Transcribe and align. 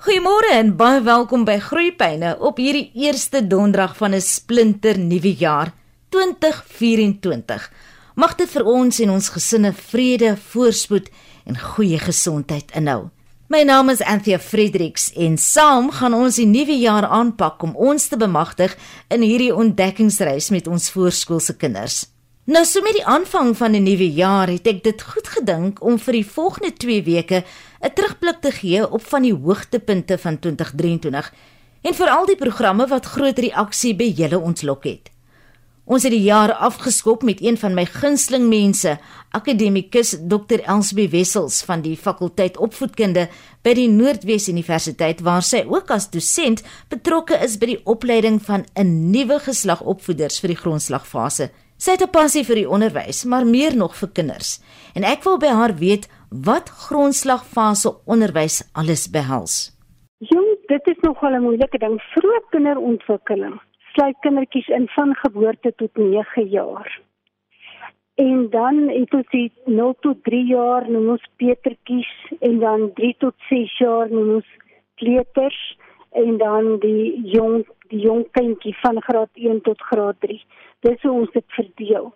Goeiemôre 0.00 0.48
en 0.56 0.70
baie 0.80 1.02
welkom 1.04 1.42
by 1.44 1.58
Groeipyne 1.60 2.30
op 2.40 2.56
hierdie 2.56 2.86
eerste 2.96 3.42
donderdag 3.44 3.98
van 3.98 4.14
'n 4.16 4.20
splinter 4.24 4.98
nuwe 4.98 5.34
jaar 5.36 5.74
2024. 6.08 7.70
Mag 8.14 8.34
dit 8.34 8.48
vir 8.48 8.64
ons 8.64 9.00
en 9.00 9.10
ons 9.10 9.28
gesinne 9.28 9.72
vrede, 9.72 10.36
voorspoed 10.36 11.10
en 11.44 11.58
goeie 11.58 11.98
gesondheid 11.98 12.72
inhou. 12.74 13.10
My 13.48 13.62
naam 13.62 13.90
is 13.90 14.00
Anthea 14.00 14.38
Fredericks 14.38 15.12
en 15.12 15.36
saam 15.38 15.90
gaan 15.90 16.14
ons 16.14 16.36
die 16.36 16.46
nuwe 16.46 16.78
jaar 16.78 17.04
aanpak 17.04 17.62
om 17.62 17.76
ons 17.76 18.08
te 18.08 18.16
bemagtig 18.16 18.76
in 19.08 19.20
hierdie 19.20 19.54
ontdekkingsreis 19.54 20.50
met 20.50 20.66
ons 20.66 20.90
voorskoolse 20.90 21.56
kinders. 21.56 22.06
Nou 22.50 22.64
so 22.64 22.80
met 22.80 22.96
die 22.96 23.04
aanvang 23.04 23.56
van 23.56 23.76
'n 23.76 23.82
nuwe 23.82 24.12
jaar 24.12 24.48
het 24.48 24.66
ek 24.66 24.82
dit 24.82 25.02
goed 25.02 25.28
gedink 25.28 25.84
om 25.84 25.98
vir 25.98 26.12
die 26.12 26.26
volgende 26.26 26.72
2 26.72 27.02
weke 27.02 27.44
'n 27.80 27.92
terugblik 27.94 28.40
te 28.40 28.50
gee 28.50 28.90
op 28.90 29.06
van 29.06 29.22
die 29.22 29.34
hoogtepunte 29.34 30.18
van 30.18 30.38
2023 30.38 31.32
en 31.82 31.94
veral 31.94 32.26
die 32.26 32.36
programme 32.36 32.86
wat 32.86 33.06
groot 33.06 33.38
reaksie 33.38 33.94
by 33.96 34.12
julle 34.16 34.38
ontlok 34.38 34.84
het. 34.84 35.10
Ons 35.90 36.04
het 36.06 36.12
die 36.12 36.22
jaar 36.22 36.52
afgeskop 36.52 37.24
met 37.26 37.40
een 37.42 37.56
van 37.58 37.74
my 37.74 37.82
gunsteling 37.84 38.44
mense, 38.46 38.92
akademikus 39.34 40.12
Dr. 40.22 40.60
Elsbie 40.62 41.08
Wessels 41.10 41.62
van 41.66 41.80
die 41.82 41.96
fakulteit 41.96 42.60
opvoedkunde 42.62 43.24
by 43.66 43.72
die 43.74 43.88
Noordwes 43.90 44.46
Universiteit 44.52 45.24
waar 45.26 45.42
sy 45.42 45.64
ook 45.66 45.90
as 45.90 46.06
dosent 46.12 46.62
betrokke 46.94 47.40
is 47.42 47.56
by 47.58 47.72
die 47.72 47.80
opleiding 47.90 48.38
van 48.44 48.66
'n 48.76 49.10
nuwe 49.10 49.40
geslag 49.40 49.80
opvoeders 49.80 50.38
vir 50.40 50.54
die 50.54 50.60
grondslagfase. 50.62 51.50
Sy 51.76 51.90
het 51.90 52.02
'n 52.02 52.10
passie 52.10 52.44
vir 52.44 52.54
die 52.54 52.68
onderwys, 52.68 53.24
maar 53.24 53.46
meer 53.46 53.76
nog 53.76 53.96
vir 53.96 54.08
kinders. 54.12 54.60
En 54.94 55.02
ek 55.02 55.24
wil 55.24 55.38
by 55.38 55.48
haar 55.48 55.74
weet 55.74 56.08
wat 56.30 56.70
grondslagfase 56.70 57.90
onderwys 58.06 58.62
alles 58.72 59.10
behels. 59.10 59.76
Jong, 60.18 60.48
dit 60.66 60.86
is 60.86 61.00
nogal 61.00 61.34
'n 61.34 61.42
moeilike 61.42 61.78
ding. 61.78 62.00
Vroeë 62.14 62.40
kinderontwikkeling 62.50 63.60
sluit 63.92 64.16
kindertjies 64.20 64.68
in 64.68 64.88
van 64.88 65.14
geboorte 65.14 65.72
tot 65.76 65.96
9 65.96 66.48
jaar. 66.48 67.00
En 68.14 68.50
dan 68.50 68.88
het 68.88 69.14
ons 69.14 69.28
die 69.30 69.52
0 69.64 69.96
tot 70.00 70.24
3 70.24 70.44
jaar 70.46 70.90
noem 70.90 71.08
ons 71.08 71.30
petertjies 71.36 72.12
en 72.40 72.58
dan 72.58 72.92
3 72.94 73.14
tot 73.18 73.34
6 73.48 73.78
jaar 73.78 74.10
noem 74.10 74.34
ons 74.34 74.46
kleuters 74.94 75.78
en 76.10 76.38
dan 76.38 76.78
die 76.78 77.20
jong 77.24 77.64
die 77.90 78.00
jong 78.00 78.26
kindjie 78.30 78.76
van 78.82 79.00
graad 79.02 79.30
1 79.34 79.60
tot 79.60 79.80
graad 79.82 80.20
3. 80.20 80.44
Dis 80.80 81.02
hoe 81.02 81.12
ons 81.12 81.32
dit 81.32 81.44
verdeel. 81.46 82.12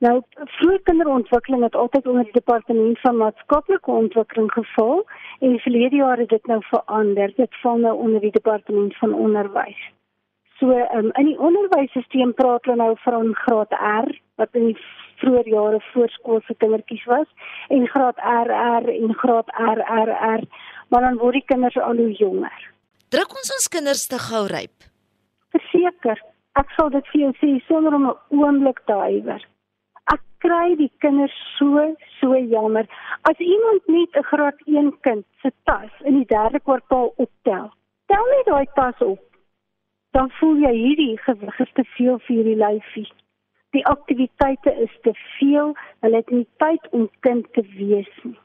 Nou, 0.00 0.22
vroeë 0.56 0.78
kinderontwikkeling 0.88 1.62
het 1.66 1.74
altyd 1.76 2.06
onder 2.08 2.24
die 2.24 2.32
departement 2.32 3.00
van 3.00 3.16
maatskaplike 3.20 3.90
ontwikkeling 3.90 4.52
geval 4.52 5.02
en 5.44 5.58
verlede 5.58 5.96
jaar 5.96 6.18
het 6.18 6.28
dit 6.28 6.46
nou 6.46 6.60
verander. 6.68 7.32
Dit 7.36 7.56
val 7.62 7.76
nou 7.76 7.92
onder 7.96 8.20
die 8.20 8.32
departement 8.32 8.96
van 8.96 9.12
onderwys. 9.14 9.82
So, 10.56 10.72
um, 10.96 11.10
in 11.20 11.28
die 11.28 11.36
onderwysstelsel 11.38 12.32
praat 12.32 12.64
hulle 12.64 12.76
nou 12.80 12.94
van 13.04 13.34
graad 13.34 13.76
R 13.76 14.08
wat 14.40 14.56
in 14.56 14.70
die 14.70 14.78
vroeë 15.20 15.44
jare 15.52 15.82
voorskoolse 15.92 16.56
kindertjies 16.64 17.04
was 17.04 17.28
en 17.68 17.86
graad 17.92 18.16
RR 18.24 18.88
en 18.96 19.14
graad 19.20 19.52
RRR, 19.52 20.48
maar 20.88 21.08
dan 21.08 21.20
word 21.20 21.40
die 21.42 21.48
kinders 21.52 21.76
al 21.76 22.00
hoe 22.00 22.12
jonger. 22.12 22.68
Druk 23.12 23.36
ons 23.36 23.54
ons 23.56 23.68
kinders 23.68 24.06
te 24.08 24.20
gou 24.30 24.46
ryp. 24.48 24.88
Verseker, 25.52 26.20
ek 26.56 26.76
sal 26.76 26.92
dit 26.96 27.08
vir 27.12 27.26
jou 27.26 27.32
sê 27.40 27.54
sonder 27.68 27.94
om 28.00 28.06
'n 28.10 28.18
oomblik 28.40 28.80
te 28.86 28.92
huiwer. 28.92 29.44
Kry 30.40 30.74
die 30.76 30.90
kinders 31.04 31.34
so 31.58 31.84
so 32.18 32.36
jammer. 32.52 32.86
As 33.28 33.38
iemand 33.38 33.86
net 33.86 34.16
'n 34.16 34.28
graad 34.30 34.58
1 34.66 34.92
kind 35.00 35.24
se 35.42 35.50
tas 35.64 35.90
in 36.04 36.14
die 36.20 36.30
derde 36.36 36.60
kwartaal 36.60 37.12
optel, 37.16 37.66
tel 38.06 38.24
net 38.34 38.46
daai 38.46 38.66
tas 38.74 38.98
op. 39.00 39.20
Dan 40.10 40.30
voel 40.30 40.56
jy 40.66 40.74
hierdie 40.74 41.18
gewig 41.26 41.60
is 41.60 41.72
te 41.72 41.84
veel 41.96 42.18
vir 42.18 42.36
hierdie 42.36 42.60
lyfie. 42.64 43.10
Die 43.70 43.86
aktiwiteite 43.86 44.72
is 44.86 44.94
te 45.02 45.12
veel. 45.38 45.74
Hulle 46.00 46.16
het 46.16 46.30
nie 46.30 46.46
tyd 46.56 46.88
om 46.90 47.10
kind 47.20 47.52
te 47.52 47.62
wees 47.76 48.10
nie. 48.22 48.38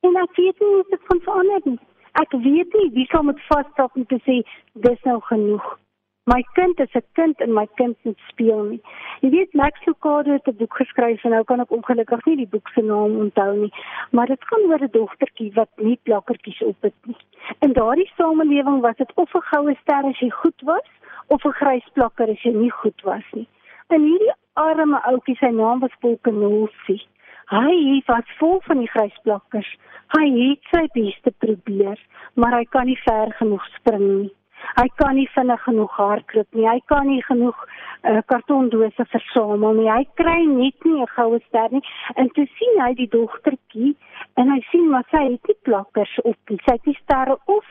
En 0.00 0.16
ek 0.16 0.36
weet 0.36 0.60
nie 0.60 0.80
of 0.80 0.88
dit 0.94 1.04
van 1.10 1.20
verander 1.20 1.60
nie. 1.64 1.78
Ek 2.22 2.32
weet 2.32 2.72
nie 2.74 2.90
wie 2.96 3.06
sal 3.12 3.22
met 3.22 3.40
vasstap 3.50 3.96
om 3.96 4.06
te 4.06 4.18
sê 4.26 4.40
dis 4.86 5.04
nou 5.04 5.20
genoeg. 5.30 5.78
My 6.28 6.42
kind 6.56 6.78
is 6.80 6.94
'n 6.94 7.04
kind 7.12 7.40
en 7.40 7.52
my 7.54 7.66
kind 7.76 7.96
moet 8.04 8.20
speel 8.28 8.62
nie. 8.62 8.80
Jy 9.20 9.28
weet 9.30 9.54
Max 9.54 9.84
Lucado 9.86 10.32
het 10.32 10.48
'n 10.48 10.56
boek 10.56 10.74
geskryf 10.76 11.24
en 11.24 11.30
nou 11.30 11.44
kan 11.44 11.60
ek 11.60 11.70
ongelukkig 11.70 12.24
nie 12.24 12.36
die 12.36 12.52
boek 12.54 12.68
se 12.68 12.82
naam 12.82 13.16
onthou 13.24 13.56
nie, 13.56 13.72
maar 14.10 14.26
dit 14.26 14.44
gaan 14.44 14.66
oor 14.70 14.82
'n 14.82 14.90
dogtertjie 14.90 15.52
wat 15.54 15.70
nie 15.76 15.98
plakkertjies 16.02 16.62
op 16.62 16.76
het 16.80 16.98
nie. 17.06 17.16
In 17.60 17.72
daardie 17.72 18.10
samelewing 18.16 18.80
was 18.80 18.96
dit 18.96 19.12
of 19.14 19.34
'n 19.34 19.48
goue 19.50 19.74
ster 19.80 20.04
as 20.04 20.18
jy 20.20 20.30
goed 20.30 20.60
was 20.62 20.88
of 21.26 21.44
'n 21.44 21.58
grys 21.60 21.88
plakker 21.92 22.28
as 22.28 22.42
jy 22.42 22.52
nie 22.52 22.72
goed 22.80 23.00
was 23.02 23.24
nie. 23.32 23.48
En 23.88 24.00
hierdie 24.02 24.34
arme 24.52 25.00
ouetjie, 25.02 25.36
sy 25.36 25.50
naam 25.50 25.80
was 25.80 26.00
Polkenolfi. 26.00 26.98
Hy 27.46 28.02
was 28.06 28.36
vol 28.38 28.60
van 28.60 28.78
die 28.78 28.88
grysplakkers. 28.88 29.76
Hy 30.08 30.26
het 30.48 30.60
sy 30.70 30.88
beste 30.92 31.30
probeer, 31.38 31.98
maar 32.34 32.52
hy 32.52 32.64
kan 32.64 32.86
nie 32.86 33.00
ver 33.04 33.32
genoeg 33.32 33.64
spring 33.78 34.08
nie. 34.20 34.37
Hy 34.78 34.86
kan 35.00 35.14
nie 35.18 35.28
vinnig 35.34 35.62
genoeg 35.62 35.94
hardloop 35.96 36.54
nie. 36.54 36.66
Hy 36.68 36.80
kan 36.86 37.06
nie 37.06 37.22
genoeg 37.26 37.58
uh, 37.66 38.18
kartondose 38.30 39.06
versamel 39.12 39.78
nie. 39.80 39.90
Hy 39.90 40.04
kry 40.20 40.38
net 40.46 40.84
nie 40.84 41.00
'n 41.02 41.12
goue 41.16 41.40
ster 41.46 41.68
nie. 41.70 41.84
En 42.16 42.30
toe 42.34 42.46
sien 42.58 42.82
hy 42.82 42.92
die 42.94 43.08
dogtertjie 43.08 43.94
en 44.34 44.50
hy 44.54 44.60
sien 44.70 44.90
maar 44.90 45.06
sy 45.10 45.22
het 45.30 45.48
nie 45.48 45.58
plakkers 45.62 46.18
op 46.24 46.38
nie. 46.50 46.60
Sy 46.66 46.76
het 46.78 46.86
nie 46.86 46.98
sterre 47.02 47.38
of 47.46 47.64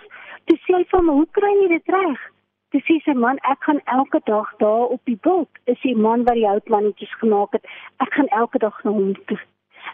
toe 0.45 0.57
sê 0.63 0.75
hy 0.77 0.85
van 0.91 1.05
my, 1.05 1.13
"Hoe 1.13 1.29
kry 1.31 1.53
jy 1.61 1.67
dit 1.67 1.87
reg?" 1.87 2.19
Dis 2.71 2.83
sê 2.83 2.97
sy 3.03 3.13
man, 3.13 3.37
ek 3.47 3.63
gaan 3.63 3.79
elke 3.85 4.19
dag 4.25 4.49
daar 4.57 4.91
op 4.95 5.01
die 5.05 5.19
bult. 5.21 5.49
Is 5.65 5.79
die 5.81 5.95
man 5.95 6.23
wat 6.27 6.35
die 6.35 6.47
houtmannetjies 6.47 7.13
gemaak 7.19 7.51
het. 7.55 7.63
Ek 8.03 8.13
gaan 8.13 8.27
elke 8.27 8.59
dag 8.59 8.83
na 8.83 8.91
hom 8.91 9.13
toe. 9.25 9.39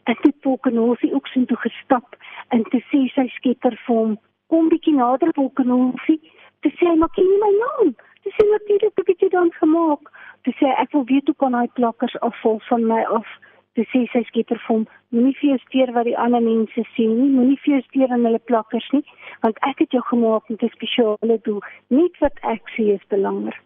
En 0.04 0.18
toe 0.22 0.34
Polkenosie 0.42 1.14
ook 1.14 1.28
sien 1.28 1.46
toe 1.46 1.58
gestap 1.58 2.16
en 2.50 2.64
toe 2.64 2.82
sê 2.90 3.04
sy 3.14 3.28
skieter 3.36 3.78
vir 3.86 3.96
hom, 3.96 4.16
kom 4.50 4.70
bietjie 4.70 4.96
nader 4.98 5.32
Polkenosie. 5.38 6.20
Toe 6.64 6.72
sê 6.80 6.86
hy, 6.88 6.96
"Maak 6.96 7.18
nie 7.18 7.40
my 7.40 7.52
naam." 7.62 7.96
Toe 8.24 8.32
sê 8.36 8.44
natuurlik, 8.50 8.96
"Wat 8.96 9.08
het 9.08 9.20
jy 9.20 9.30
dan 9.30 9.52
gemaak?" 9.52 10.04
Toe 10.44 10.54
sê 10.54 10.68
ek 10.84 10.92
wil 10.92 11.06
weet 11.06 11.26
hoe 11.28 11.36
kan 11.36 11.54
hy 11.54 11.68
plakkers 11.68 12.20
afval 12.20 12.60
van 12.70 12.88
my 12.88 13.04
af. 13.04 13.28
Toe 13.76 13.86
sê 13.92 14.00
sy 14.12 14.24
skieter 14.24 14.60
vir 14.60 14.76
hom, 14.76 14.88
"Moenie 15.12 15.36
vir 15.40 15.50
jou 15.50 15.58
steur 15.58 15.92
wat 15.94 16.06
die 16.06 16.18
ander 16.18 16.42
mense 16.42 16.84
sê 16.96 17.06
nie. 17.08 17.30
Moenie 17.36 17.60
vir 17.64 17.74
jou 17.74 17.82
steur 17.82 18.10
aan 18.12 18.26
hulle 18.26 18.40
plakkers 18.40 18.90
nie, 18.92 19.04
want 19.42 19.58
ek 19.62 19.80
het 19.80 19.92
jou 19.92 20.04
gemaak 20.12 20.50
met 20.50 20.64
'n 20.64 20.70
spesiale 20.70 21.38
doel. 21.44 21.62
Nie 21.90 22.10
wat 22.20 22.38
ek 22.44 22.64
sê 22.76 22.84
is 22.94 23.06
belangrik." 23.10 23.62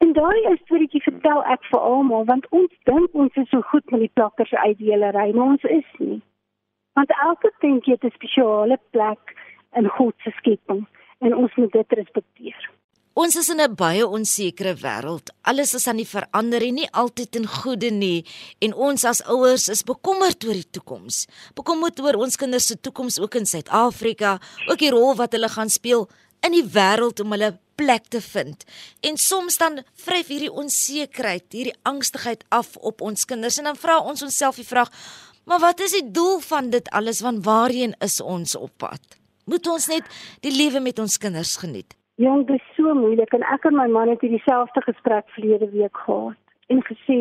En 0.00 0.12
daai 0.12 0.52
is 0.52 0.60
storieetjie 0.60 1.02
vertel 1.02 1.44
ek 1.44 1.64
vir 1.70 1.80
almal 1.80 2.24
want 2.24 2.46
ons 2.50 2.72
dink 2.84 3.14
ons 3.14 3.36
is 3.36 3.48
so 3.48 3.60
goed 3.60 3.90
met 3.90 4.00
die 4.00 4.14
plakkers 4.14 4.52
uitdelery, 4.52 5.32
maar 5.34 5.46
ons 5.46 5.64
is 5.64 5.90
nie. 5.98 6.20
Want 6.94 7.10
elke 7.10 7.50
dingetjie 7.60 7.92
het 7.92 8.04
'n 8.04 8.10
spesiale 8.10 8.78
plek 8.90 9.36
in 9.76 9.88
God 9.88 10.14
se 10.18 10.30
skepping 10.30 10.86
en 11.24 11.34
ons 11.34 11.54
moet 11.56 11.72
dit 11.72 11.96
respekteer. 12.00 12.68
Ons 13.18 13.34
is 13.34 13.48
in 13.50 13.60
'n 13.60 13.74
baie 13.74 14.06
onsekere 14.06 14.74
wêreld. 14.78 15.30
Alles 15.42 15.74
is 15.74 15.86
aan 15.88 15.96
die 15.96 16.06
verander 16.06 16.62
en 16.62 16.74
nie 16.74 16.90
altyd 16.92 17.36
in 17.36 17.46
goeie 17.46 17.90
nie 17.90 18.24
en 18.60 18.74
ons 18.74 19.04
as 19.04 19.22
ouers 19.22 19.68
is 19.68 19.82
bekommerd 19.82 20.44
oor 20.44 20.54
die 20.54 20.70
toekoms. 20.70 21.26
Bekommerd 21.54 22.00
oor 22.00 22.14
ons 22.14 22.36
kinders 22.36 22.66
se 22.66 22.80
toekoms 22.80 23.18
ook 23.18 23.34
in 23.34 23.46
Suid-Afrika, 23.46 24.40
ook 24.68 24.78
die 24.78 24.90
rol 24.90 25.16
wat 25.16 25.32
hulle 25.32 25.48
gaan 25.48 25.68
speel 25.68 26.08
in 26.46 26.52
die 26.52 26.62
wêreld 26.62 27.20
om 27.20 27.32
hulle 27.32 27.58
plek 27.74 28.06
te 28.08 28.20
vind. 28.20 28.64
En 29.00 29.16
soms 29.16 29.56
dan 29.56 29.82
vryf 29.94 30.26
hierdie 30.26 30.52
onsekerheid, 30.52 31.44
hierdie 31.50 31.78
angstigheid 31.82 32.44
af 32.48 32.76
op 32.76 33.00
ons 33.00 33.24
kinders 33.24 33.58
en 33.58 33.64
dan 33.64 33.76
vra 33.76 33.98
ons 33.98 34.22
onsself 34.22 34.56
die 34.56 34.66
vraag: 34.66 34.90
"Maar 35.44 35.58
wat 35.58 35.80
is 35.80 35.92
die 35.92 36.10
doel 36.10 36.38
van 36.40 36.70
dit 36.70 36.88
alles? 36.90 37.20
Want 37.20 37.44
waarheen 37.44 37.94
is 37.98 38.20
ons 38.20 38.54
op 38.54 38.70
pad? 38.76 39.17
Moet 39.48 39.66
ons 39.72 39.86
net 39.88 40.04
die 40.44 40.52
lewe 40.52 40.80
met 40.80 40.98
ons 40.98 41.16
kinders 41.16 41.56
geniet?" 41.56 41.96
Jong, 42.20 42.46
dit 42.46 42.56
is 42.56 42.74
so 42.76 42.94
moeilik 42.94 43.32
en 43.32 43.44
ek 43.54 43.64
en 43.64 43.76
my 43.76 43.86
man 43.86 44.08
het 44.08 44.20
hierdie 44.20 44.42
selfde 44.44 44.82
gesprek 44.82 45.28
verlede 45.36 45.70
week 45.70 45.96
gehad 46.04 46.36
en 46.72 46.82
gesê 46.84 47.18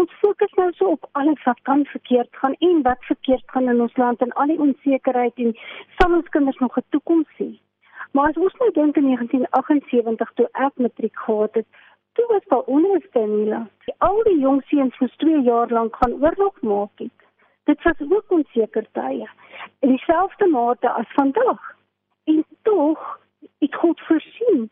ons 0.00 0.14
fokus 0.22 0.54
nou 0.60 0.70
so 0.78 0.94
op 0.96 1.08
alles 1.20 1.42
wat 1.44 1.60
kan 1.68 1.84
verkeerd 1.92 2.30
gaan 2.40 2.56
en 2.68 2.82
wat 2.82 3.04
verkeerd 3.10 3.44
gaan 3.54 3.68
in 3.72 3.80
ons 3.86 3.96
land 3.96 4.24
en 4.26 4.32
al 4.42 4.50
die 4.52 4.58
onsekerheid 4.66 5.42
en 5.44 5.54
sal 5.98 6.16
ons 6.18 6.32
kinders 6.36 6.58
nog 6.64 6.78
'n 6.78 6.84
toekoms 6.90 7.30
hê? 7.42 7.50
Maar 8.12 8.28
as 8.28 8.42
ons 8.46 8.58
nou 8.58 8.70
dink 8.80 8.96
in 8.96 9.06
1978 9.10 10.32
toe 10.34 10.48
ek 10.52 10.74
matriek 10.76 11.16
gehad 11.26 11.54
het, 11.54 11.66
toe 12.14 12.26
was 12.28 12.48
daar 12.50 12.66
onrus 12.74 13.08
in 13.12 13.32
die 13.36 13.48
land. 13.54 13.70
Al 13.98 14.22
die 14.22 14.38
jong 14.40 14.62
seuns 14.70 14.98
moes 14.98 15.16
2 15.16 15.42
jaar 15.42 15.68
lank 15.70 15.96
gaan 15.96 16.18
oorlog 16.22 16.60
maak 16.60 16.94
het. 17.04 17.17
Dit 17.68 17.82
was 17.82 18.00
ook 18.08 18.30
onseker 18.30 18.86
tye. 18.92 19.28
In 19.78 19.88
dieselfde 19.88 20.46
mate 20.46 20.90
as 20.90 21.12
vandag. 21.12 21.60
En 22.24 22.44
tog, 22.62 23.20
ek 23.58 23.74
God 23.74 24.00
voorsien. 24.00 24.70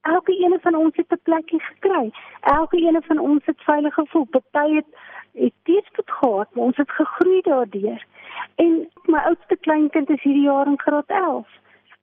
Elke 0.00 0.32
een 0.44 0.58
van 0.60 0.74
ons 0.74 0.96
het 0.96 1.12
'n 1.12 1.20
plekkie 1.22 1.60
gekry. 1.60 2.12
Elke 2.40 2.76
een 2.76 3.02
van 3.02 3.18
ons 3.18 3.44
het 3.44 3.60
veilig 3.60 3.94
gevoel. 3.94 4.26
Party 4.30 4.74
het 4.74 4.90
het 5.32 5.52
teëspoed 5.62 6.10
gehad, 6.10 6.54
maar 6.54 6.64
ons 6.64 6.76
het 6.76 6.90
gegroei 6.90 7.40
daardeur. 7.40 8.06
En 8.54 8.90
my 9.02 9.18
oudste 9.18 9.56
kleinkind 9.56 10.10
is 10.10 10.22
hierdie 10.22 10.42
jaar 10.42 10.66
in 10.66 10.80
graad 10.80 11.06
11 11.06 11.48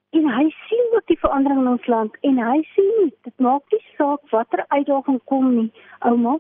en 0.10 0.28
hy 0.28 0.50
sien 0.68 0.88
ook 0.92 1.06
klimaatsverandering 1.06 1.60
in 1.62 1.68
ons 1.68 1.86
land 1.88 2.18
en 2.22 2.40
hy 2.44 2.58
sê 2.74 2.84
nie 2.98 3.12
dit 3.28 3.38
maak 3.46 3.64
nie 3.72 3.84
saak 3.98 4.22
watter 4.32 4.66
uitdaging 4.68 5.20
kom 5.32 5.56
nie, 5.56 5.72
ouma, 6.00 6.38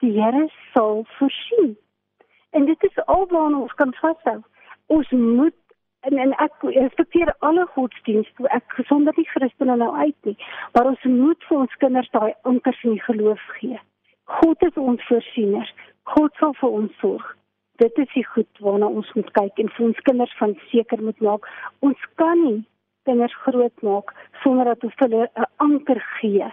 die 0.00 0.12
Here 0.16 0.48
sal 0.72 1.04
voorsien. 1.18 1.76
En 2.52 2.64
dit 2.68 2.84
is 2.88 3.04
alwaar 3.04 3.54
ons 3.56 3.74
kan 3.80 3.94
vashou. 4.00 4.40
Ons 4.86 5.10
moet 5.10 5.58
en 6.08 6.18
en 6.18 6.32
ek 6.44 6.64
respekteer 6.76 7.34
alle 7.38 7.66
godsdienste. 7.74 8.48
Ek 8.48 8.64
gesonder 8.78 9.14
nie 9.16 9.28
Christene 9.30 9.76
nou 9.76 9.92
uit 9.94 10.28
nie, 10.28 10.36
maar 10.74 10.90
ons 10.90 11.04
moet 11.08 11.46
vir 11.48 11.58
ons 11.64 11.78
kinders 11.84 12.10
daai 12.16 12.32
ankers 12.50 12.82
in 12.82 12.96
die 12.96 13.06
geloof 13.06 13.44
gee. 13.58 13.78
God 14.40 14.66
is 14.66 14.80
ons 14.80 15.06
voorsiener. 15.08 15.70
God 16.14 16.34
sal 16.40 16.56
vir 16.60 16.76
ons 16.80 16.98
sorg. 17.00 17.24
Dit 17.82 17.98
is 17.98 18.10
die 18.14 18.26
goed 18.34 18.60
waarna 18.64 18.90
ons 18.90 19.08
moet 19.18 19.30
kyk 19.38 19.62
en 19.62 19.70
vir 19.76 19.86
ons 19.86 20.04
kinders 20.08 20.34
van 20.40 20.56
seker 20.70 21.02
moet 21.02 21.22
maak. 21.24 21.48
Ons 21.86 22.08
kan 22.20 22.38
nie 22.42 22.60
kinders 23.08 23.34
grootmaak 23.46 24.12
sonder 24.42 24.70
dat 24.72 24.84
ons 24.84 24.98
hulle 25.04 25.22
'n 25.26 25.48
anker 25.66 26.00
gee 26.18 26.50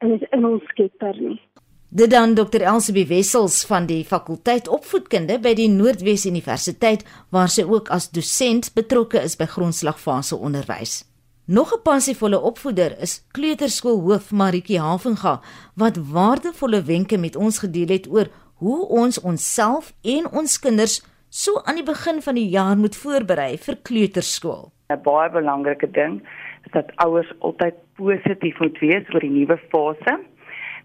in 0.00 0.18
in 0.32 0.44
ons 0.44 0.64
Skepper 0.72 1.16
nie. 1.20 1.40
Dit 1.88 2.10
dan 2.10 2.34
Dr 2.34 2.60
Elsabie 2.66 3.06
Wessels 3.06 3.60
van 3.66 3.84
die 3.86 4.04
fakulteit 4.04 4.66
opvoedkunde 4.68 5.36
by 5.38 5.52
die 5.54 5.68
Noordwes 5.70 6.24
Universiteit 6.26 7.04
waar 7.30 7.46
sy 7.46 7.62
ook 7.62 7.92
as 7.94 8.08
dosent 8.10 8.72
betrokke 8.74 9.22
is 9.22 9.36
by 9.38 9.46
grondslagfase 9.46 10.34
onderwys. 10.34 11.04
Nog 11.46 11.70
'n 11.72 11.82
passievolle 11.82 12.40
opvoeder 12.40 12.98
is 12.98 13.22
kleuterskoolhoof 13.30 14.32
Maritjie 14.32 14.80
Havenga 14.80 15.40
wat 15.76 15.96
waardevolle 16.10 16.82
wenke 16.82 17.18
met 17.18 17.36
ons 17.36 17.58
gedeel 17.58 17.88
het 17.88 18.10
oor 18.10 18.26
hoe 18.54 18.86
ons 18.88 19.20
onsself 19.20 19.94
en 20.02 20.26
ons 20.32 20.58
kinders 20.58 21.06
so 21.28 21.60
aan 21.64 21.74
die 21.74 21.86
begin 21.86 22.22
van 22.22 22.34
die 22.34 22.48
jaar 22.48 22.76
moet 22.76 22.96
voorberei 22.96 23.58
vir 23.58 23.76
kleuterskool. 23.82 24.72
'n 24.90 25.02
Baie 25.02 25.30
belangrike 25.30 25.90
ding 25.90 26.22
is 26.64 26.72
dat 26.72 26.96
ouers 26.96 27.32
altyd 27.38 27.74
positief 27.94 28.58
moet 28.58 28.78
wees 28.78 29.14
oor 29.14 29.20
die 29.20 29.30
nuwe 29.30 29.58
fase 29.70 30.18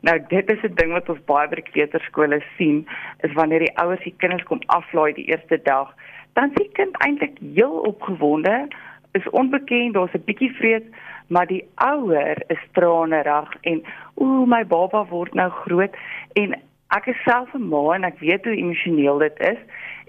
Nou 0.01 0.19
dit 0.27 0.51
is 0.51 0.61
'n 0.63 0.75
ding 0.75 0.91
wat 0.91 1.09
ons 1.09 1.25
baie 1.25 1.47
by 1.47 1.61
kleuterskole 1.61 2.41
sien, 2.57 2.87
is 3.19 3.33
wanneer 3.33 3.59
die 3.59 3.77
ouers 3.77 4.03
die 4.03 4.15
kinders 4.17 4.43
kom 4.43 4.61
aflaai 4.65 5.13
die 5.13 5.29
eerste 5.29 5.59
dag, 5.63 5.93
dan 6.33 6.51
sien 6.53 6.65
die 6.65 6.73
kind 6.73 6.95
eintlik 6.97 7.37
heel 7.55 7.77
opgewonde, 7.91 8.67
is 9.11 9.29
onbekend, 9.29 9.93
daar's 9.93 10.13
'n 10.13 10.23
bietjie 10.25 10.51
vrees, 10.51 10.83
maar 11.27 11.47
die 11.47 11.65
ouer 11.75 12.37
is 12.47 12.63
tranerig 12.71 13.53
en 13.61 13.83
ooh 14.15 14.47
my 14.47 14.65
baba 14.65 15.05
word 15.05 15.33
nou 15.33 15.49
groot 15.49 15.95
en 16.33 16.55
ek 16.97 17.07
is 17.07 17.23
self 17.23 17.53
'n 17.53 17.69
ma 17.69 17.95
en 17.95 18.03
ek 18.03 18.19
weet 18.19 18.45
hoe 18.45 18.55
emosioneel 18.55 19.17
dit 19.17 19.39
is 19.39 19.59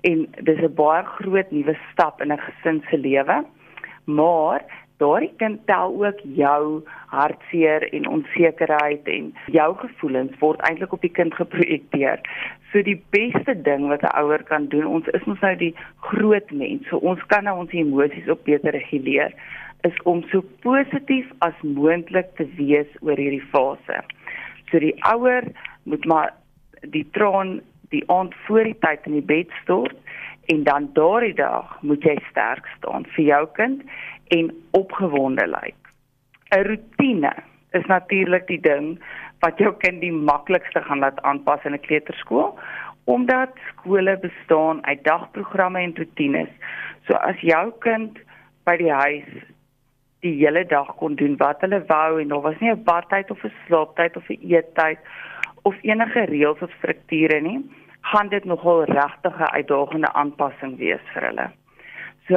en 0.02 0.26
dis 0.42 0.60
'n 0.62 0.74
baie 0.74 1.04
groot 1.04 1.50
nuwe 1.50 1.76
stap 1.92 2.22
in 2.22 2.32
'n 2.32 2.38
gesin 2.38 2.82
se 2.90 2.98
lewe. 2.98 3.44
Maar 4.04 4.64
daardie 5.02 5.32
kind 5.42 5.60
tel 5.66 5.94
ook 6.04 6.20
jou 6.38 6.82
hartseer 7.12 7.86
en 7.92 8.08
onsekerheid 8.08 9.08
en 9.16 9.32
jou 9.54 9.68
gevoelens 9.84 10.38
word 10.40 10.62
eintlik 10.68 10.94
op 10.96 11.04
die 11.04 11.12
kind 11.18 11.34
geprojekteer. 11.34 12.22
So 12.72 12.82
die 12.86 12.98
beste 13.14 13.54
ding 13.68 13.88
wat 13.90 14.06
'n 14.06 14.16
ouer 14.22 14.42
kan 14.48 14.68
doen, 14.68 14.86
ons 14.86 15.08
is 15.18 15.24
mos 15.24 15.40
nou 15.40 15.56
die 15.56 15.74
groot 16.00 16.50
mens, 16.50 16.88
so 16.88 16.96
ons 16.96 17.26
kan 17.26 17.44
nou 17.44 17.58
ons 17.58 17.72
emosies 17.72 18.28
op 18.28 18.44
beter 18.44 18.72
reguleer 18.72 19.34
is 19.82 20.02
om 20.04 20.22
so 20.30 20.44
positief 20.62 21.26
as 21.38 21.54
moontlik 21.62 22.30
te 22.38 22.46
wees 22.56 22.88
oor 23.00 23.18
hierdie 23.18 23.46
fase. 23.52 24.02
So 24.70 24.78
die 24.78 24.94
ouer 25.10 25.44
moet 25.82 26.04
maar 26.04 26.32
die 26.94 27.06
traan 27.16 27.60
die 27.90 28.04
aand 28.10 28.34
voor 28.46 28.64
die 28.64 28.78
tyd 28.80 29.06
in 29.06 29.18
die 29.18 29.28
bed 29.34 29.50
stort 29.62 29.96
en 30.46 30.64
dan 30.64 30.90
daardie 30.92 31.34
dag 31.34 31.78
moet 31.82 32.02
jy 32.02 32.16
sterk 32.30 32.66
staan 32.76 33.06
vir 33.14 33.24
jou 33.24 33.46
kind 33.58 33.82
en 34.36 34.50
opgewonde 34.70 35.46
lyk. 35.46 35.78
'n 36.50 36.64
Rotine 36.66 37.32
is 37.72 37.86
natuurlik 37.86 38.46
die 38.46 38.60
ding 38.60 38.98
wat 39.40 39.58
jou 39.58 39.72
kind 39.78 40.00
die 40.00 40.12
maklikste 40.12 40.82
gaan 40.82 40.98
laat 40.98 41.22
aanpas 41.22 41.64
in 41.64 41.74
'n 41.74 41.86
kleuterskool 41.86 42.58
omdat 43.04 43.50
skole 43.68 44.18
bestaan 44.18 44.84
uit 44.86 45.04
dagprogramme 45.04 45.80
en 45.80 45.96
rotines. 45.96 46.48
So 47.06 47.14
as 47.14 47.40
jou 47.40 47.72
kind 47.78 48.18
by 48.64 48.76
die 48.76 48.92
huis 48.92 49.26
die 50.22 50.36
hele 50.38 50.62
dag 50.66 50.94
kon 51.00 51.16
doen 51.18 51.34
wat 51.40 51.64
hulle 51.66 51.82
wou 51.88 52.20
en 52.20 52.28
daar 52.28 52.44
was 52.46 52.60
nie 52.60 52.70
'n 52.70 52.84
badtyd 52.84 53.30
of 53.30 53.44
'n 53.44 53.52
slaaptyd 53.66 54.16
of 54.16 54.28
'n 54.30 54.38
eettyd 54.54 54.98
of 55.62 55.74
enige 55.82 56.24
reëls 56.24 56.62
of 56.62 56.70
strukture 56.78 57.40
nie, 57.40 57.60
gaan 58.02 58.28
dit 58.28 58.44
nogal 58.44 58.84
regtig 58.84 59.38
'n 59.38 59.54
uitdagende 59.58 60.12
aanpassing 60.12 60.76
wees 60.78 61.04
vir 61.14 61.22
hulle. 61.22 61.50
So 62.28 62.36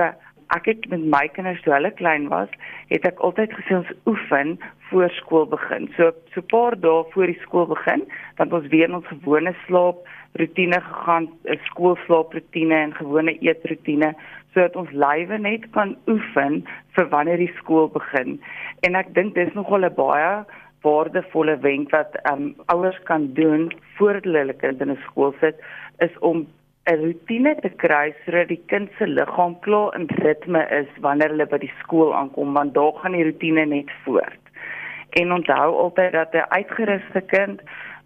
ek 0.54 0.66
het 0.66 0.90
met 0.90 1.06
my 1.06 1.28
kinders 1.34 1.62
toe 1.62 1.74
hulle 1.74 1.92
klein 1.92 2.28
was, 2.28 2.50
het 2.88 3.06
ek 3.06 3.20
altyd 3.20 3.54
gesê 3.54 3.78
ons 3.80 3.94
oefen 4.06 4.60
voor 4.90 5.10
skool 5.10 5.48
begin. 5.50 5.90
So 5.98 6.12
so 6.34 6.42
'n 6.42 6.52
paar 6.54 6.80
dae 6.80 7.04
voor 7.12 7.26
die 7.26 7.42
skool 7.42 7.66
begin, 7.66 8.06
dan 8.38 8.52
ons 8.52 8.68
weer 8.68 8.94
ons 8.94 9.08
gewone 9.08 9.56
slaap 9.66 9.98
rotine 10.34 10.82
gegaan, 10.82 11.30
'n 11.46 11.60
skoolslaap 11.70 12.34
rotine 12.34 12.76
en 12.76 12.94
gewone 12.94 13.38
eetrotine 13.40 14.14
sodat 14.54 14.76
ons 14.76 14.92
lywe 14.92 15.38
net 15.38 15.70
kan 15.72 15.98
oefen 16.08 16.64
vir 16.96 17.10
wanneer 17.10 17.38
die 17.38 17.54
skool 17.58 17.90
begin. 17.92 18.42
En 18.88 18.96
ek 18.96 19.14
dink 19.14 19.36
dis 19.36 19.54
nogal 19.54 19.86
'n 19.86 19.96
baie 19.96 20.46
waardevolle 20.86 21.58
wenk 21.66 21.92
wat 21.96 22.18
um, 22.32 22.54
ouers 22.74 23.00
kan 23.10 23.34
doen 23.34 23.72
voordat 23.98 24.38
hulle 24.40 24.56
kind 24.64 24.82
in 24.82 24.94
'n 24.94 25.04
skool 25.08 25.34
sit 25.42 25.58
is 26.08 26.18
om 26.20 26.48
'n 26.86 27.02
rotine 27.06 27.56
te 27.62 27.70
kry 27.84 28.14
sodat 28.24 28.48
die 28.48 28.64
kind 28.72 28.90
se 28.98 29.06
liggaam 29.08 29.54
klaar 29.66 29.96
in 30.00 30.06
ritme 30.26 30.62
is 30.80 30.90
wanneer 31.06 31.32
hulle 31.34 31.48
by 31.54 31.58
die 31.58 31.74
skool 31.82 32.14
aankom 32.14 32.54
want 32.54 32.74
daar 32.74 32.94
gaan 33.02 33.18
die 33.18 33.24
rotine 33.30 33.66
net 33.66 33.90
voort. 34.04 34.44
En 35.22 35.34
onthou 35.34 35.70
altyd 35.84 36.12
dat 36.12 36.34
'n 36.34 36.50
uitgeruste 36.58 37.22
kind 37.22 37.62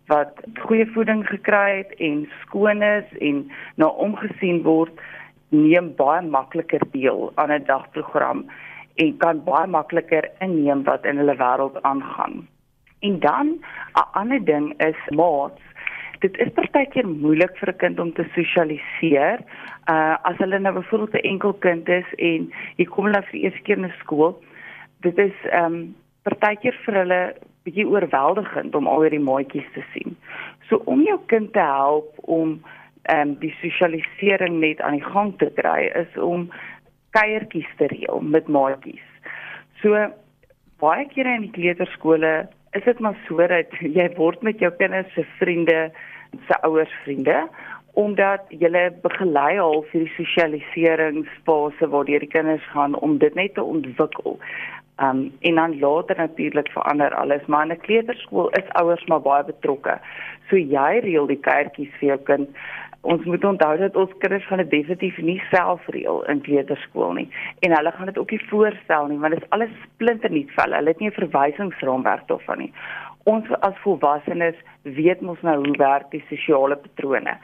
wat 0.07 0.41
goeie 0.59 0.85
voeding 0.93 1.27
gekry 1.27 1.77
het 1.77 1.91
en 1.97 2.29
skoon 2.41 2.81
is 2.81 3.17
en 3.19 3.51
na 3.75 3.87
omgesien 3.87 4.63
word, 4.63 4.93
neem 5.49 5.95
baie 5.95 6.21
makliker 6.21 6.81
deel 6.91 7.31
aan 7.35 7.51
'n 7.51 7.65
dagprogram 7.65 8.45
en 8.95 9.17
kan 9.17 9.43
baie 9.43 9.67
makliker 9.67 10.29
inneem 10.39 10.83
wat 10.83 11.05
in 11.05 11.17
hulle 11.17 11.35
wêreld 11.35 11.81
aangaan. 11.81 12.47
En 12.99 13.19
dan 13.19 13.47
'n 13.93 14.07
ander 14.11 14.45
ding 14.45 14.73
is 14.77 15.15
maats 15.15 15.61
dit 16.23 16.37
is 16.43 16.51
partykeer 16.55 17.07
moeilik 17.07 17.55
vir 17.59 17.71
'n 17.71 17.77
kind 17.77 17.99
om 17.99 18.11
te 18.13 18.25
sosialiseer. 18.35 19.39
Uh 19.87 20.15
as 20.29 20.37
hulle 20.37 20.59
nou 20.59 20.73
byvoorbeeld 20.73 21.13
'n 21.13 21.29
enkel 21.31 21.53
kind 21.53 21.89
is 21.89 22.09
en 22.17 22.51
jy 22.75 22.85
kom 22.85 23.05
hulle 23.05 23.21
vir 23.21 23.31
die 23.31 23.43
eerste 23.43 23.61
keer 23.61 23.79
na 23.79 23.91
skool, 23.99 24.35
dit 25.01 25.17
is 25.17 25.37
um 25.53 25.95
partykeer 26.23 26.75
vir 26.85 26.93
hulle 26.93 27.21
bietjie 27.63 27.87
oorweldigend 27.87 28.75
om 28.75 28.87
al 28.87 29.01
hierdie 29.01 29.27
maatjies 29.29 29.71
te 29.73 29.83
sien. 29.94 30.18
So 30.68 30.81
om 30.85 31.01
jou 31.01 31.19
kind 31.27 31.53
te 31.53 31.59
help 31.59 32.11
om 32.18 32.61
um 33.13 33.35
die 33.39 33.56
sosialisering 33.61 34.59
net 34.59 34.81
aan 34.81 34.99
die 34.99 35.09
gang 35.13 35.37
te 35.37 35.51
kry 35.56 35.91
is 35.95 36.18
om 36.18 36.49
kuiertjies 37.11 37.71
te 37.77 37.87
reël 37.87 38.21
met 38.21 38.47
maatjies. 38.47 39.07
So 39.81 40.11
baie 40.79 41.06
kere 41.07 41.35
in 41.35 41.41
die 41.41 41.51
kleuterskole 41.51 42.49
is 42.71 42.83
dit 42.83 42.99
maar 42.99 43.18
so 43.28 43.47
dat 43.47 43.73
jy 43.80 44.09
word 44.16 44.42
met 44.42 44.59
jou 44.59 44.71
kinders 44.78 45.14
se 45.14 45.26
vriende 45.40 45.92
se 46.47 46.61
ouers 46.61 46.94
vriende 47.04 47.47
omdat 47.97 48.45
jy 48.54 48.83
begelei 49.04 49.57
al 49.59 49.81
vir 49.92 50.06
die 50.06 50.14
sosialiseringsfase 50.16 51.90
waar 51.90 52.06
die 52.06 52.28
kinders 52.28 52.68
gaan 52.73 52.95
om 52.95 53.18
dit 53.18 53.33
net 53.35 53.56
te 53.57 53.64
ontwikkel. 53.64 54.38
Um 55.04 55.31
en 55.42 55.56
dan 55.56 55.80
later 55.80 56.18
natuurlik 56.18 56.69
verander 56.71 57.16
alles, 57.16 57.45
maar 57.45 57.66
in 57.66 57.71
'n 57.71 57.81
kleuterskool 57.81 58.49
is 58.49 58.73
ouers 58.81 59.06
maar 59.06 59.21
baie 59.21 59.44
betrokke. 59.44 59.99
So 60.49 60.56
jy 60.56 60.99
reël 61.04 61.28
die 61.28 61.40
kerkies 61.40 61.92
vir 61.99 62.07
jou 62.07 62.18
kind 62.18 62.49
ons 63.01 63.23
moet 63.23 63.44
onthou 63.44 63.77
dat 63.77 63.95
ons 63.95 64.11
kinders 64.19 64.45
gaan 64.47 64.57
dit 64.63 64.71
definitief 64.71 65.18
nie 65.23 65.37
self 65.51 65.85
reël 65.95 66.23
in 66.31 66.41
kleuterskool 66.44 67.13
nie 67.15 67.27
en 67.65 67.75
hulle 67.75 67.91
gaan 67.95 68.11
dit 68.11 68.18
ook 68.18 68.31
nie 68.31 68.41
voorstel 68.49 69.07
nie 69.07 69.19
want 69.23 69.35
dit 69.35 69.44
is 69.44 69.49
alles 69.56 69.71
splinternuut 69.83 70.51
vir 70.56 70.63
hulle. 70.63 70.75
Hulle 70.75 70.94
het 70.94 70.99
nie 70.99 71.09
'n 71.09 71.19
verwysingsraamwerk 71.19 72.27
daarvan 72.27 72.57
nie. 72.57 72.73
Ons 73.23 73.47
as 73.61 73.77
volwassenes 73.83 74.56
weet 74.83 75.21
mos 75.21 75.41
nou 75.41 75.56
hoe 75.56 75.77
werk 75.77 76.11
die 76.11 76.23
sosiale 76.29 76.75
patrone. 76.75 77.37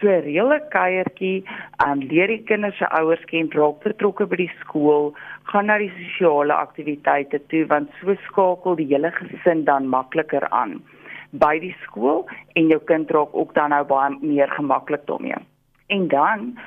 So 0.00 0.08
'n 0.08 0.22
reële 0.22 0.60
kuiertjie, 0.68 1.44
um, 1.86 1.98
leer 1.98 2.26
die 2.26 2.42
kinders 2.42 2.76
se 2.76 2.86
ouers 2.88 3.24
ken, 3.24 3.50
raak 3.52 3.82
betrokke 3.82 4.26
by 4.26 4.36
die 4.36 4.52
skool, 4.60 5.14
gaan 5.44 5.66
na 5.66 5.78
die 5.78 5.92
sosiale 5.98 6.54
aktiwiteite 6.54 7.40
toe 7.48 7.66
want 7.66 7.90
so 8.00 8.14
skakel 8.14 8.76
die 8.76 8.86
hele 8.86 9.10
gesin 9.10 9.64
dan 9.64 9.88
makliker 9.88 10.48
aan 10.50 10.82
by 11.30 11.58
die 11.62 11.74
skool 11.84 12.26
en 12.58 12.68
jou 12.72 12.80
kind 12.90 13.10
raak 13.10 13.34
ook 13.36 13.54
dan 13.54 13.70
nou 13.74 13.84
baie 13.86 14.16
meer 14.20 14.50
gemaklik 14.56 15.06
daarmee. 15.06 15.38
En 15.86 16.08
dan 16.08 16.58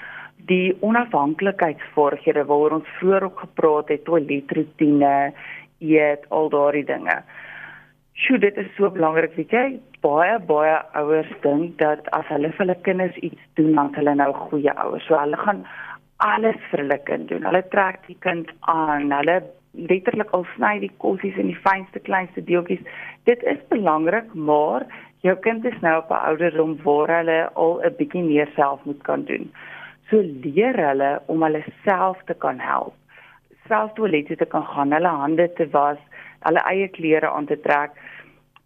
die 0.48 0.76
onafhanklikheidsvaardighede 0.82 2.46
waaroor 2.46 2.80
ons 2.80 2.92
vroeër 3.00 3.24
ook 3.24 3.40
gepraat 3.40 3.88
het, 3.88 4.04
toiletroetine, 4.04 5.34
eet, 5.80 6.26
al 6.30 6.50
daardie 6.50 6.86
dinge. 6.88 7.22
Sjoe, 8.14 8.38
dit 8.40 8.58
is 8.58 8.70
so 8.78 8.92
belangrik, 8.94 9.34
weet 9.40 9.52
jy? 9.56 9.66
Baie 10.04 10.36
baie 10.48 10.76
ouers 11.00 11.32
dink 11.42 11.78
dat 11.80 12.08
as 12.16 12.28
hulle 12.32 12.52
vir 12.52 12.66
hulle 12.66 12.76
kinders 12.86 13.16
iets 13.26 13.48
doen, 13.58 13.74
dan 13.80 13.92
hulle 13.96 14.16
nou 14.20 14.30
goeie 14.50 14.76
ouers. 14.84 15.08
So 15.08 15.18
hulle 15.18 15.40
gaan 15.40 15.64
alles 16.24 16.60
vir 16.70 16.84
hulle 16.84 17.00
kind 17.08 17.32
doen. 17.32 17.48
Hulle 17.48 17.64
trek 17.72 18.04
die 18.08 18.20
kind 18.24 18.52
aan, 18.70 19.12
hulle 19.16 19.42
letterlik 19.74 20.32
al 20.38 20.46
sny 20.56 20.78
die 20.84 20.92
kossies 21.02 21.38
in 21.42 21.50
die 21.50 21.60
fynste 21.66 22.00
kleinste 22.00 22.44
deeltjies. 22.46 22.82
Dit 23.30 23.44
is 23.50 23.60
belangrik, 23.70 24.34
maar 24.34 24.86
jou 25.26 25.36
kind 25.46 25.66
is 25.66 25.80
nou 25.82 25.98
op 25.98 26.12
'n 26.12 26.26
ouderdom 26.30 26.78
waar 26.84 27.16
hulle 27.18 27.50
al 27.54 27.82
'n 27.82 27.96
bietjie 27.98 28.24
meer 28.24 28.50
self 28.56 28.84
moet 28.86 29.02
kan 29.04 29.24
doen. 29.26 29.52
So 30.10 30.22
leer 30.22 30.78
hulle 30.88 31.22
om 31.26 31.44
hulle 31.44 31.64
self 31.84 32.18
te 32.26 32.34
kan 32.34 32.60
help. 32.60 32.94
Self 33.68 33.94
toilette 33.94 34.36
te 34.36 34.46
kan 34.46 34.66
gaan, 34.66 34.92
hulle 34.92 35.08
hande 35.08 35.54
te 35.54 35.70
was, 35.70 35.98
hulle 36.40 36.60
eie 36.60 36.88
klere 36.88 37.30
aan 37.30 37.46
te 37.46 37.60
trek. 37.60 37.92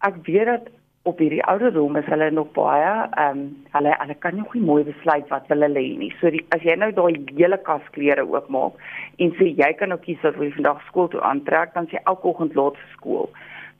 Ek 0.00 0.14
weet 0.26 0.46
dat 0.46 0.68
op 1.08 1.20
hierdie 1.22 1.44
ouderdom 1.50 1.96
is 1.96 2.08
hulle 2.12 2.30
nog 2.30 2.50
baie 2.56 2.92
ehm 2.92 3.38
um, 3.38 3.42
hulle 3.72 3.94
hulle 4.00 4.16
kan 4.24 4.36
nog 4.36 4.54
nie 4.54 4.64
mooi 4.70 4.82
besluit 4.84 5.28
wat 5.32 5.46
hulle 5.52 5.68
lê 5.72 5.84
nie. 6.02 6.10
So 6.20 6.30
die, 6.34 6.42
as 6.56 6.64
jy 6.66 6.74
nou 6.76 6.90
daai 6.96 7.16
hele 7.38 7.58
kas 7.68 7.84
klere 7.96 8.24
oopmaak 8.28 8.80
en 9.24 9.32
sê 9.38 9.50
jy 9.60 9.70
kan 9.80 9.94
ook 9.96 10.04
kies 10.06 10.24
wat 10.26 10.40
jy 10.42 10.50
vandag 10.56 10.82
skool 10.88 11.08
toe 11.12 11.22
aantrek, 11.30 11.74
dan 11.74 11.88
sê 11.90 12.02
elke 12.04 12.28
oggend 12.32 12.58
laat 12.58 12.80
vir 12.80 12.90
skool. 12.96 13.30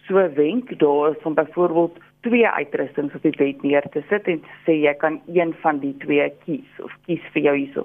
So 0.07 0.19
'n 0.19 0.35
wenk 0.35 0.73
daar 0.81 1.11
is 1.11 1.25
om 1.25 1.35
byvoorbeeld 1.35 1.99
twee 2.21 2.49
uitrustings 2.49 3.15
op 3.15 3.23
die 3.23 3.37
bed 3.37 3.63
neer 3.63 3.89
te 3.93 4.03
sit 4.09 4.29
en 4.29 4.41
sê 4.67 4.79
jy 4.83 4.95
kan 4.95 5.21
een 5.27 5.53
van 5.65 5.79
die 5.85 5.97
twee 6.05 6.31
kies 6.45 6.81
of 6.85 6.95
kies 7.07 7.25
vir 7.35 7.43
jou 7.43 7.57
hierso. 7.57 7.85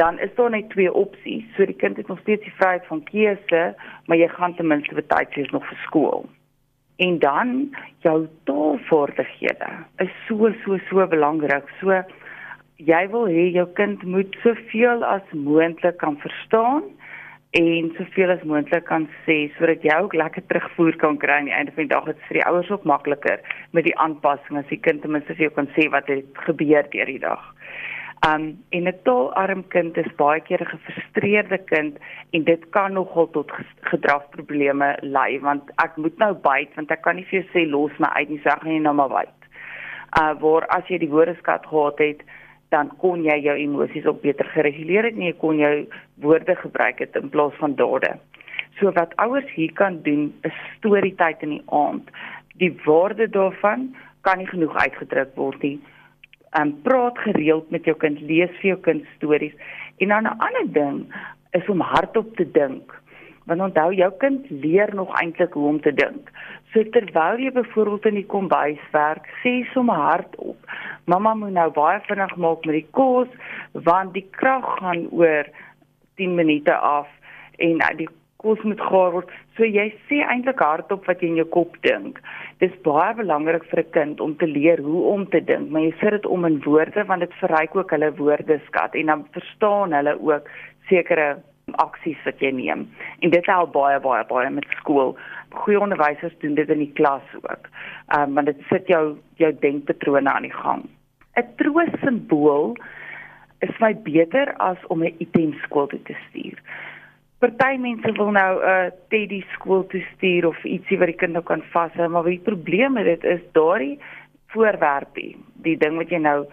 Dan 0.00 0.18
is 0.18 0.34
daar 0.34 0.50
net 0.50 0.70
twee 0.70 0.92
opsies. 0.92 1.44
So 1.56 1.66
die 1.66 1.80
kind 1.82 1.96
het 1.96 2.08
nog 2.08 2.20
steeds 2.20 2.42
die 2.42 2.56
vryheid 2.58 2.86
van 2.86 3.04
keuse, 3.10 3.74
maar 4.06 4.16
jy 4.16 4.28
gaan 4.28 4.54
ten 4.54 4.66
minste 4.66 4.94
betyds 4.94 5.50
nog 5.50 5.66
vir 5.68 5.78
skool. 5.86 6.26
En 6.96 7.18
dan 7.18 7.74
jou 8.06 8.26
taalvaardighede 8.44 9.70
is 9.96 10.12
so 10.28 10.52
so 10.64 10.78
so 10.88 11.06
belangrik. 11.06 11.66
So 11.80 12.02
jy 12.76 13.06
wil 13.10 13.26
hê 13.30 13.48
jou 13.54 13.66
kind 13.78 14.02
moet 14.02 14.36
soveel 14.42 15.02
as 15.06 15.26
moontlik 15.32 15.98
kan 15.98 16.18
verstaan 16.22 16.84
en 17.54 17.90
soveel 17.98 18.30
as 18.34 18.46
moontlik 18.46 18.86
kan 18.86 19.08
sê 19.26 19.36
sodat 19.56 19.82
jy 19.86 19.96
ook 20.02 20.14
lekker 20.18 20.46
terugvoer 20.50 20.96
kan 21.02 21.18
kry 21.22 21.40
aan 21.40 21.50
die 21.50 21.54
einde 21.54 21.74
van 21.74 21.86
die 21.86 21.94
dag. 21.94 22.06
Dit 22.10 22.22
is 22.22 22.30
vir 22.30 22.40
die 22.40 22.46
ouers 22.46 22.70
ook 22.70 22.86
makliker 22.86 23.42
met 23.70 23.86
die 23.86 23.98
aanpassing 23.98 24.58
as 24.58 24.70
die 24.70 24.80
kind 24.86 25.02
ten 25.02 25.14
minste 25.14 25.34
vir 25.34 25.48
jou 25.48 25.54
kan 25.58 25.70
sê 25.74 25.90
wat 25.90 26.10
het 26.10 26.42
gebeur 26.46 26.86
deur 26.94 27.10
die 27.10 27.22
dag. 27.22 27.42
Um 28.24 28.44
en 28.68 28.84
'n 28.88 28.98
taalarm 29.02 29.62
kind 29.68 29.96
is 29.96 30.14
baie 30.16 30.40
keer 30.40 30.60
'n 30.60 30.72
gefrustreerde 30.74 31.58
kind 31.64 31.98
en 32.30 32.44
dit 32.44 32.68
kan 32.70 32.92
nogal 32.92 33.30
tot 33.30 33.52
gedragsprobleme 33.80 34.96
lei 35.00 35.40
want 35.40 35.62
ek 35.84 35.96
moet 35.96 36.16
nou 36.18 36.32
byt 36.34 36.74
want 36.74 36.90
ek 36.90 37.02
kan 37.02 37.16
nie 37.16 37.24
vir 37.24 37.40
jou 37.40 37.48
sê 37.52 37.70
los 37.70 37.98
my 37.98 38.08
uit 38.18 38.28
nie, 38.28 38.40
sê 38.44 38.48
ek 38.52 38.64
nie 38.64 38.80
nou 38.80 38.94
maar 38.94 39.08
byt. 39.08 39.40
Uh 40.20 40.32
waar 40.40 40.66
as 40.66 40.88
jy 40.88 40.98
die 40.98 41.10
woordeskat 41.16 41.66
gehad 41.66 41.98
het, 41.98 42.20
dan 42.70 42.90
kon 42.98 43.24
jy 43.24 43.38
jou 43.42 43.56
emosies 43.56 44.06
op 44.06 44.22
beter 44.22 44.46
gereguleer 44.46 45.04
het 45.04 45.14
en 45.14 45.26
jy 45.28 45.36
kon 45.38 45.58
jou 45.58 45.86
woorde 46.14 46.56
gebruik 46.56 46.98
het 46.98 47.16
in 47.16 47.28
plaas 47.28 47.54
van 47.54 47.74
dade. 47.74 48.18
So 48.80 48.92
wat 48.92 49.16
ouers 49.16 49.50
hier 49.54 49.72
kan 49.72 50.02
doen 50.02 50.32
is 50.42 50.56
storietyd 50.78 51.42
in 51.42 51.50
die 51.58 51.64
aand. 51.66 52.10
Die 52.62 52.72
waarde 52.84 53.28
daarvan 53.28 53.94
kan 54.20 54.38
nie 54.38 54.46
genoeg 54.46 54.74
uitgedruk 54.76 55.36
word 55.36 55.62
nie. 55.62 55.78
Um, 56.58 56.70
praat 56.82 57.18
gereeld 57.18 57.70
met 57.70 57.84
jou 57.84 57.96
kind, 57.98 58.20
lees 58.20 58.52
vir 58.60 58.68
jou 58.74 58.80
kind 58.80 59.06
stories. 59.16 59.54
En 59.98 60.08
dan 60.08 60.22
'n 60.22 60.38
ander 60.38 60.72
ding 60.72 61.14
is 61.50 61.68
om 61.68 61.80
hardop 61.80 62.36
te 62.36 62.50
dink. 62.50 63.02
Want 63.44 63.60
onthou 63.60 63.94
jou 63.94 64.12
kind 64.18 64.50
leer 64.50 64.94
nog 64.94 65.20
eintlik 65.20 65.52
hoe 65.52 65.68
om 65.68 65.80
te 65.80 65.94
dink. 65.94 66.30
So 66.72 66.82
terwyl 66.82 67.38
jy 67.38 67.52
byvoorbeeld 67.52 68.06
in 68.06 68.14
die 68.14 68.26
kombuis 68.26 68.80
werk, 68.92 69.26
sê 69.42 69.64
sommer 69.72 69.94
hardop: 69.94 70.56
"Mamma 71.04 71.34
moet 71.34 71.52
nou 71.52 71.70
baie 71.70 72.00
vinnig 72.00 72.36
maak 72.36 72.64
met 72.64 72.74
die 72.74 72.88
kos 72.90 73.28
want 73.72 74.12
die 74.14 74.26
krag 74.30 74.78
gaan 74.78 75.08
oor 75.10 75.44
10 76.16 76.34
minute 76.34 76.74
af 76.74 77.08
en 77.56 77.74
uh, 77.82 77.96
die 77.96 78.08
kos 78.44 78.62
moet 78.68 78.80
gaar 78.80 79.12
word." 79.16 79.32
So 79.56 79.64
jy 79.64 79.88
sê 80.08 80.20
eintlik 80.22 80.60
hardop 80.62 81.08
wat 81.10 81.20
jy 81.20 81.32
in 81.32 81.40
jou 81.42 81.48
kop 81.56 81.76
dink. 81.86 82.20
Dis 82.60 82.76
baie 82.86 83.14
belangrik 83.18 83.64
vir 83.70 83.80
'n 83.84 83.90
kind 83.96 84.20
om 84.20 84.36
te 84.36 84.46
leer 84.46 84.78
hoe 84.82 85.02
om 85.14 85.26
te 85.26 85.40
dink, 85.40 85.70
maar 85.70 85.82
jy 85.82 85.94
sit 86.00 86.10
dit 86.10 86.26
om 86.26 86.44
in 86.44 86.62
woorde 86.64 87.04
want 87.06 87.20
dit 87.20 87.34
verryk 87.40 87.76
ook 87.76 87.90
hulle 87.90 88.14
woordeskat 88.22 88.94
en 88.94 89.06
dan 89.06 89.26
verstaan 89.32 89.92
hulle 89.92 90.14
ook 90.20 90.48
sekere 90.88 91.42
aksies 91.72 92.20
wat 92.24 92.40
jy 92.40 92.50
neem. 92.50 92.88
En 93.20 93.30
dit 93.30 93.46
help 93.46 93.72
baie 93.72 94.00
baie 94.00 94.24
baie 94.28 94.50
met 94.50 94.66
skool. 94.80 95.16
Goeie 95.54 95.80
onderwysers 95.80 96.36
doen 96.42 96.54
dit 96.54 96.68
in 96.68 96.82
die 96.84 96.92
klas 96.98 97.24
ook. 97.42 97.68
Ehm 98.12 98.28
um, 98.28 98.34
want 98.34 98.46
dit 98.46 98.60
sit 98.70 98.86
jou 98.86 99.16
jou 99.36 99.52
denkpatrone 99.60 100.30
aan 100.30 100.48
die 100.48 100.58
gang. 100.62 100.84
'n 101.36 101.46
Troos 101.56 101.94
simbool 102.02 102.76
is 103.60 103.78
my 103.80 103.94
beter 103.94 104.54
as 104.58 104.78
om 104.88 105.02
'n 105.02 105.14
item 105.18 105.54
skool 105.62 105.86
toe 105.86 106.02
te 106.02 106.16
stuur. 106.28 106.58
Party 107.44 107.76
mense 107.76 108.12
wil 108.16 108.30
nou 108.32 108.52
'n 108.56 108.68
uh, 108.68 108.90
teddy 109.12 109.40
skool 109.52 109.86
toe 109.86 110.00
stuur 110.14 110.46
of 110.48 110.64
ietsie 110.64 110.98
wat 110.98 111.12
die 111.12 111.20
kind 111.22 111.32
nou 111.32 111.44
kan 111.44 111.62
vashou, 111.72 112.08
maar 112.08 112.24
die 112.24 112.40
probleem 112.40 112.92
met 112.92 113.04
dit 113.04 113.24
is 113.24 113.42
daardie 113.52 113.98
voorwerpie, 114.54 115.36
die 115.66 115.76
ding 115.76 115.96
wat 115.96 116.08
jy 116.08 116.18
nou 116.18 116.46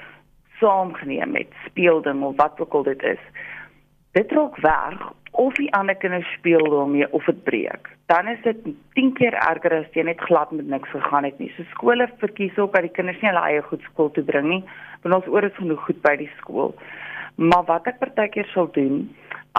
saamgeneem 0.59 1.35
het, 1.35 1.53
speelding 1.65 2.23
of 2.23 2.35
wat 2.35 2.59
ook 2.59 2.73
al 2.73 2.83
dit 2.83 3.03
is 3.03 3.23
dit 4.11 4.31
raak 4.31 4.57
weg 4.57 5.11
of 5.31 5.55
die 5.55 5.69
ander 5.73 5.95
kinders 5.95 6.27
speel 6.37 6.65
daarmee 6.69 7.07
of 7.15 7.25
dit 7.25 7.43
breek. 7.43 7.87
Dan 8.11 8.27
is 8.27 8.41
dit 8.43 8.57
10 8.93 9.13
keer 9.13 9.33
erger 9.33 9.77
as 9.77 9.93
jy 9.95 10.03
net 10.03 10.19
glad 10.27 10.51
met 10.51 10.67
niks 10.67 10.89
gegaan 10.91 11.23
het 11.23 11.39
nie. 11.39 11.51
So 11.55 11.63
skole 11.71 12.09
verkies 12.19 12.57
ook 12.57 12.73
dat 12.75 12.83
die 12.89 12.91
kinders 12.97 13.21
nie 13.21 13.29
hulle 13.31 13.45
eie 13.47 13.61
goed 13.69 13.81
skool 13.87 14.11
toe 14.11 14.23
bring 14.27 14.49
nie, 14.49 14.63
want 15.03 15.15
ons 15.15 15.31
oor 15.31 15.47
is 15.47 15.55
genoeg 15.55 15.85
goed 15.87 16.01
by 16.03 16.17
die 16.19 16.31
skool. 16.41 16.75
Maar 17.39 17.63
wat 17.69 17.87
ek 17.87 18.01
partykeer 18.03 18.51
sal 18.51 18.67
doen, 18.75 19.05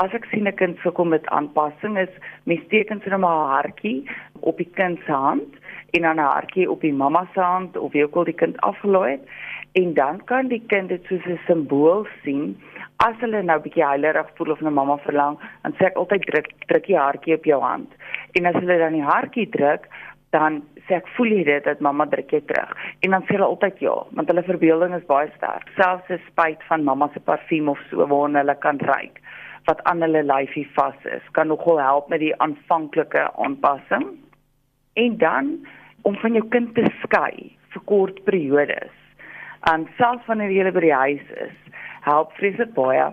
as 0.01 0.15
ek 0.15 0.25
sien 0.31 0.49
'n 0.49 0.57
kind 0.57 0.79
sukkel 0.83 1.05
met 1.05 1.27
aanpassing 1.29 1.99
is, 1.99 2.13
mens 2.45 2.69
teken 2.69 3.01
sy 3.01 3.11
net 3.11 3.21
'n 3.21 3.53
hartjie 3.55 4.09
op 4.41 4.57
die 4.57 4.71
kind 4.81 4.99
se 5.07 5.13
hand 5.13 5.53
en 5.93 6.03
dan 6.03 6.17
'n 6.17 6.33
hartjie 6.35 6.71
op 6.71 6.81
die 6.81 6.93
mamma 6.93 7.29
se 7.35 7.41
hand 7.41 7.77
of 7.77 7.93
wie 7.93 8.05
ook 8.05 8.17
al 8.17 8.25
die 8.25 8.41
kind 8.43 8.57
afgelaai 8.61 9.11
het 9.11 9.25
en 9.73 9.95
dan 9.95 10.25
kan 10.25 10.49
die 10.49 10.63
kind 10.67 10.89
dit 10.89 11.05
soos 11.09 11.27
'n 11.27 11.41
simbool 11.47 12.07
sien 12.25 12.57
as 12.97 13.17
hulle 13.21 13.43
nou 13.43 13.59
bietjie 13.61 13.85
huilerig 13.85 14.31
voel 14.37 14.51
of 14.53 14.61
'n 14.61 14.73
mamma 14.73 14.97
verlang, 14.97 15.39
dan 15.63 15.73
sê 15.73 15.87
ek 15.87 15.97
altyd 15.97 16.23
druk 16.23 16.49
druk 16.67 16.87
die 16.87 16.99
hartjie 16.99 17.35
op 17.35 17.45
jou 17.45 17.61
hand. 17.61 17.91
En 18.33 18.47
as 18.47 18.55
hulle 18.55 18.79
dan 18.79 18.93
die 18.93 19.09
hartjie 19.13 19.49
druk, 19.49 19.89
dan 20.31 20.63
sê 20.87 20.95
ek 20.95 21.09
voel 21.17 21.27
jy 21.27 21.45
dit 21.45 21.65
dat 21.65 21.81
mamma 21.81 22.07
druk 22.07 22.31
jy 22.31 22.41
terug. 22.41 22.71
En 23.01 23.11
dan 23.11 23.23
sê 23.23 23.35
hulle 23.35 23.45
altyd 23.45 23.79
ja, 23.79 23.97
want 24.13 24.29
hulle 24.29 24.43
verbeelding 24.43 24.95
is 24.95 25.07
baie 25.07 25.29
sterk. 25.37 25.69
Selfs 25.77 26.09
'n 26.11 26.21
spuit 26.27 26.63
van 26.69 26.85
mamma 26.85 27.11
se 27.13 27.21
parfuum 27.21 27.69
of 27.69 27.79
so 27.91 28.07
waarna 28.07 28.39
hulle 28.39 28.57
kan 28.59 28.79
ruik 28.79 29.22
wat 29.65 29.83
aan 29.89 30.03
hulle 30.03 30.25
lyfie 30.27 30.67
vas 30.77 30.99
is, 31.05 31.23
kan 31.37 31.47
nogal 31.47 31.81
help 31.81 32.09
met 32.09 32.21
die 32.21 32.35
aanvanklike 32.43 33.29
aanpassing. 33.37 34.09
En 34.99 35.19
dan 35.19 35.67
om 36.03 36.17
van 36.19 36.33
jou 36.33 36.45
kind 36.49 36.75
te 36.75 36.87
skei 37.03 37.53
vir 37.73 37.85
kort 37.85 38.25
periodes. 38.25 38.95
En 39.71 39.87
selfs 39.99 40.27
wanneer 40.27 40.51
jy 40.51 40.73
by 40.75 40.83
die 40.83 40.97
huis 41.05 41.37
is, 41.45 41.55
help 42.03 42.33
vreeslik 42.39 42.75
baie. 42.75 43.13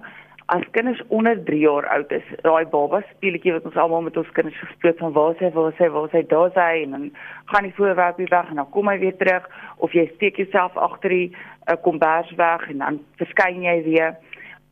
As 0.49 0.63
kinders 0.73 1.01
onder 1.13 1.37
3 1.45 1.59
jaar 1.61 1.85
oud 1.93 2.13
is, 2.15 2.25
daai 2.41 2.65
baba 2.71 3.03
speletjie 3.11 3.53
wat 3.53 3.67
ons 3.69 3.77
almal 3.77 4.01
met 4.07 4.17
ons 4.17 4.31
kinders 4.33 4.57
gespeel 4.63 4.95
van 4.97 5.13
waar 5.13 5.35
sy 5.37 5.51
waar 5.53 5.75
sy 5.77 5.89
waar 5.93 6.09
sy 6.09 6.23
daar 6.31 6.49
sy 6.55 6.69
en 6.87 6.95
dan 6.95 7.03
gaan 7.51 7.67
hy 7.67 7.73
voorwerp 7.77 8.17
weg 8.31 8.49
en 8.49 8.61
dan 8.63 8.69
kom 8.73 8.89
hy 8.89 8.97
weer 9.03 9.17
terug 9.21 9.45
of 9.77 9.93
jy 9.93 10.07
steek 10.15 10.41
jouself 10.41 10.73
agter 10.73 11.13
die 11.13 11.27
uh, 11.29 11.77
kombers 11.85 12.33
weg 12.41 12.65
en 12.73 12.81
dan 12.81 12.99
verskyn 13.21 13.61
jy 13.67 13.77
weer. 13.91 14.17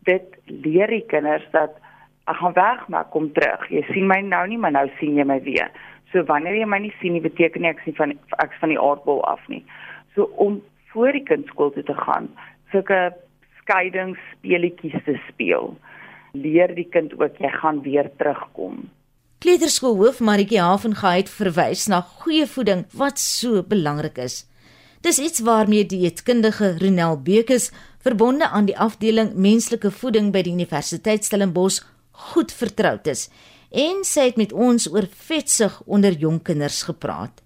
Dit 0.07 0.39
leer 0.47 0.91
die 0.91 1.03
kinders 1.11 1.45
dat 1.53 1.75
ek 2.27 2.39
gaan 2.41 2.55
weg 2.55 2.87
maar 2.91 3.07
kom 3.11 3.29
terug. 3.35 3.67
Jy 3.71 3.83
sien 3.91 4.07
my 4.09 4.19
nou 4.23 4.45
nie, 4.47 4.59
maar 4.59 4.75
nou 4.75 4.87
sien 4.99 5.15
jy 5.19 5.27
my 5.27 5.39
weer. 5.45 5.71
So 6.11 6.23
wanneer 6.27 6.55
jy 6.55 6.67
my 6.69 6.79
nie 6.83 6.93
sien 7.01 7.15
nie, 7.15 7.23
beteken 7.23 7.63
nie 7.63 7.73
ek 7.73 7.83
sien 7.85 7.95
van 7.99 8.15
ek 8.43 8.55
van 8.61 8.71
die 8.71 8.79
aardbol 8.79 9.23
af 9.27 9.43
nie. 9.51 9.63
So 10.15 10.29
om 10.39 10.61
voor 10.93 11.15
die 11.15 11.25
kind 11.27 11.47
skool 11.51 11.73
toe 11.75 11.83
te 11.87 11.95
gaan, 11.97 12.29
sulke 12.71 13.11
skeidingsspeletjies 13.61 15.03
te 15.05 15.17
speel. 15.27 15.73
Leer 16.37 16.73
die 16.75 16.87
kind 16.91 17.15
ook 17.19 17.39
jy 17.43 17.51
gaan 17.59 17.81
weer 17.83 18.09
terugkom. 18.19 18.87
Kleuterskoolhoof 19.43 20.19
Maritjie 20.25 20.61
Havengaard 20.63 21.29
verwys 21.29 21.85
na 21.91 22.01
goeie 22.01 22.47
voeding 22.49 22.87
wat 22.97 23.19
so 23.21 23.61
belangrik 23.61 24.17
is. 24.23 24.45
Dis 25.05 25.19
iets 25.21 25.43
waarmee 25.45 25.85
dieetkundige 25.85 26.73
Ronel 26.81 27.19
Bekes 27.21 27.69
verbonde 28.03 28.49
aan 28.49 28.65
die 28.65 28.77
afdeling 28.77 29.33
menslike 29.33 29.91
voeding 29.91 30.31
by 30.31 30.43
die 30.45 30.53
Universiteit 30.53 31.25
Stellenbosch 31.25 31.81
goed 32.31 32.51
vertroud 32.51 33.07
is. 33.07 33.27
En 33.71 34.03
sy 34.07 34.29
het 34.29 34.37
met 34.37 34.53
ons 34.53 34.87
oor 34.91 35.07
vetsug 35.27 35.81
onder 35.85 36.15
jong 36.15 36.41
kinders 36.43 36.83
gepraat 36.87 37.43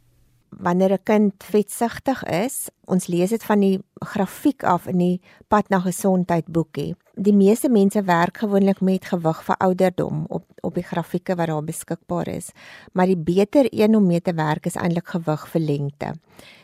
wanneer 0.60 0.92
'n 0.92 1.04
kind 1.04 1.34
vetsugtig 1.44 2.24
is, 2.24 2.70
ons 2.86 3.08
lees 3.08 3.30
dit 3.30 3.44
van 3.44 3.60
die 3.60 3.80
grafiek 4.00 4.64
af 4.64 4.88
in 4.88 4.98
die 4.98 5.22
pad 5.48 5.70
na 5.70 5.80
gesondheid 5.80 6.46
boekie, 6.46 6.96
die 7.16 7.34
meeste 7.34 7.70
mense 7.70 8.04
werk 8.04 8.38
gewoonlik 8.38 8.82
met 8.82 9.06
gewig 9.06 9.44
vir 9.44 9.56
ouderdom 9.58 10.26
op 10.30 10.44
op 10.62 10.76
die 10.78 10.86
grafieke 10.86 11.36
wat 11.36 11.48
daar 11.48 11.64
beskikbaar 11.64 12.28
is. 12.28 12.52
Maar 12.94 13.06
die 13.06 13.18
beter 13.18 13.68
een 13.70 13.96
om 13.96 14.06
mee 14.06 14.22
te 14.22 14.34
werk 14.34 14.66
is 14.66 14.76
eintlik 14.76 15.08
gewig 15.08 15.48
vir 15.50 15.62
lengte. 15.62 16.14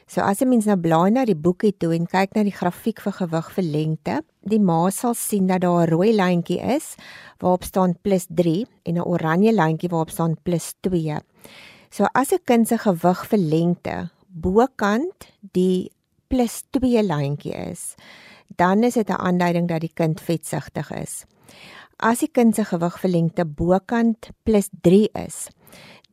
So 0.08 0.22
as 0.22 0.42
'n 0.42 0.50
mens 0.50 0.66
nou 0.66 0.78
blaai 0.78 1.12
na 1.12 1.26
die 1.26 1.36
boekie 1.36 1.74
toe 1.78 1.94
en 1.96 2.06
kyk 2.06 2.36
na 2.36 2.44
die 2.44 2.52
grafiek 2.52 3.02
vir 3.02 3.12
gewig 3.12 3.52
vir 3.52 3.64
lengte, 3.64 4.24
die 4.42 4.60
ma 4.60 4.90
sal 4.90 5.14
sien 5.14 5.48
dat 5.48 5.62
daar 5.62 5.88
'n 5.88 5.90
rooi 5.90 6.14
lyntjie 6.14 6.62
is 6.76 6.96
waarop 7.40 7.64
staan 7.64 7.96
+3 8.04 8.66
en 8.84 8.96
'n 8.96 9.02
oranje 9.02 9.52
lyntjie 9.52 9.90
waarop 9.90 10.10
staan 10.10 10.36
+2. 10.44 11.20
So 11.90 12.06
as 12.14 12.32
'n 12.32 12.44
kind 12.46 12.68
se 12.68 12.78
gewig 12.78 13.26
vir 13.30 13.40
lengte 13.40 14.10
bokant 14.28 15.32
die 15.54 15.92
+2 16.30 17.02
lyntjie 17.02 17.56
is, 17.72 17.96
dan 18.56 18.84
is 18.84 18.94
dit 18.94 19.10
'n 19.10 19.20
aanduiding 19.20 19.68
dat 19.68 19.82
die 19.82 19.94
kind 19.94 20.22
vetsigtig 20.22 20.92
is. 20.92 21.26
As 22.00 22.20
die 22.20 22.32
kind 22.32 22.56
se 22.56 22.64
gewig 22.64 23.00
vir 23.00 23.10
lengte 23.10 23.46
bokant 23.46 24.30
+3 24.44 25.10
is, 25.14 25.50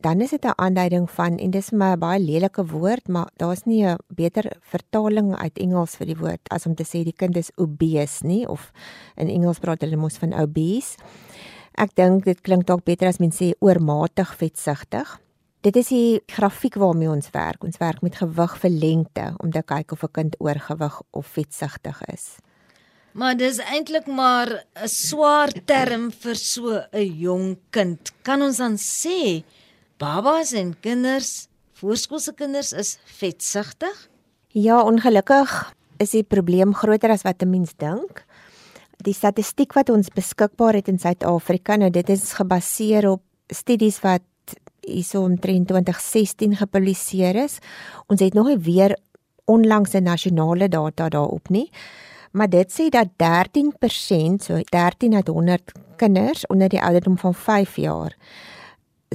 dan 0.01 0.21
is 0.21 0.29
dit 0.29 0.45
'n 0.45 0.53
aanduiding 0.55 1.09
van 1.09 1.37
en 1.37 1.51
dis 1.51 1.71
maar 1.71 1.95
'n 1.97 1.99
baie 1.99 2.19
lelike 2.19 2.65
woord, 2.65 3.07
maar 3.07 3.29
daar's 3.37 3.65
nie 3.65 3.83
'n 3.85 3.97
beter 4.07 4.57
vertaling 4.61 5.35
uit 5.35 5.57
Engels 5.57 5.95
vir 5.95 6.07
die 6.07 6.17
woord 6.17 6.49
as 6.49 6.65
om 6.65 6.75
te 6.75 6.83
sê 6.83 7.03
die 7.03 7.15
kind 7.15 7.37
is 7.37 7.51
obese 7.57 8.25
nie 8.25 8.47
of 8.47 8.71
in 9.15 9.29
Engels 9.29 9.59
praat 9.59 9.81
hulle 9.81 9.95
mos 9.97 10.17
van 10.17 10.33
obese. 10.33 10.97
Ek 11.77 11.95
dink 11.95 12.23
dit 12.23 12.41
klink 12.41 12.65
dalk 12.65 12.83
beter 12.83 13.07
as 13.07 13.19
mens 13.19 13.37
sê 13.41 13.53
oormatig 13.59 14.35
vetsigtig. 14.35 15.19
Dit 15.65 15.79
is 15.79 15.87
die 15.89 16.19
grafiek 16.29 16.75
waarmee 16.77 17.09
ons 17.09 17.31
werk. 17.33 17.63
Ons 17.65 17.79
werk 17.81 18.03
met 18.05 18.19
gewig 18.19 18.51
vir 18.61 18.69
lengte 18.69 19.23
om 19.41 19.49
te 19.49 19.63
kyk 19.65 19.95
of 19.95 20.03
'n 20.03 20.11
kind 20.13 20.35
oorgewig 20.37 21.01
of 21.11 21.25
vetsigtig 21.25 22.01
is. 22.13 22.37
Maar 23.13 23.35
dis 23.37 23.57
eintlik 23.57 24.05
maar 24.05 24.65
'n 24.75 24.87
swaar 24.87 25.49
term 25.65 26.11
vir 26.11 26.35
so 26.35 26.85
'n 26.93 27.17
jong 27.17 27.57
kind. 27.71 28.11
Kan 28.21 28.41
ons 28.41 28.57
dan 28.57 28.77
sê 28.77 29.43
babas 29.97 30.53
en 30.53 30.75
kinders, 30.81 31.47
voorskoolse 31.73 32.33
kinders 32.33 32.71
is 32.73 32.99
vetsigtig? 33.05 34.09
Ja, 34.49 34.83
ongelukkig 34.83 35.73
is 35.97 36.11
die 36.11 36.23
probleem 36.23 36.73
groter 36.73 37.09
as 37.09 37.23
wat 37.23 37.41
'n 37.41 37.49
mens 37.49 37.73
dink. 37.77 38.25
Die 38.97 39.13
statistiek 39.13 39.73
wat 39.73 39.89
ons 39.89 40.09
beskikbaar 40.09 40.73
het 40.73 40.87
in 40.87 40.99
Suid-Afrika, 40.99 41.75
nou 41.75 41.89
dit 41.89 42.09
is 42.09 42.33
gebaseer 42.33 43.09
op 43.09 43.21
studies 43.49 43.99
wat 44.01 44.21
hierso 44.85 45.21
omtrent 45.23 45.67
2016 45.67 46.55
gepubliseer 46.55 47.35
is. 47.35 47.59
Ons 48.07 48.19
het 48.19 48.33
nog 48.33 48.47
nie 48.47 48.57
weer 48.57 48.97
onlangs 49.45 49.93
'n 49.93 50.03
nasionale 50.03 50.67
data 50.69 51.09
daarop 51.09 51.49
nie. 51.49 51.71
Maar 52.31 52.49
dit 52.49 52.71
sê 52.71 52.89
dat 52.89 53.07
13%, 53.15 54.43
so 54.43 54.61
13 54.63 55.15
uit 55.15 55.27
100 55.27 55.71
kinders 55.95 56.47
onder 56.47 56.69
die 56.69 56.81
ouderdom 56.81 57.17
van 57.17 57.33
5 57.33 57.75
jaar 57.75 58.15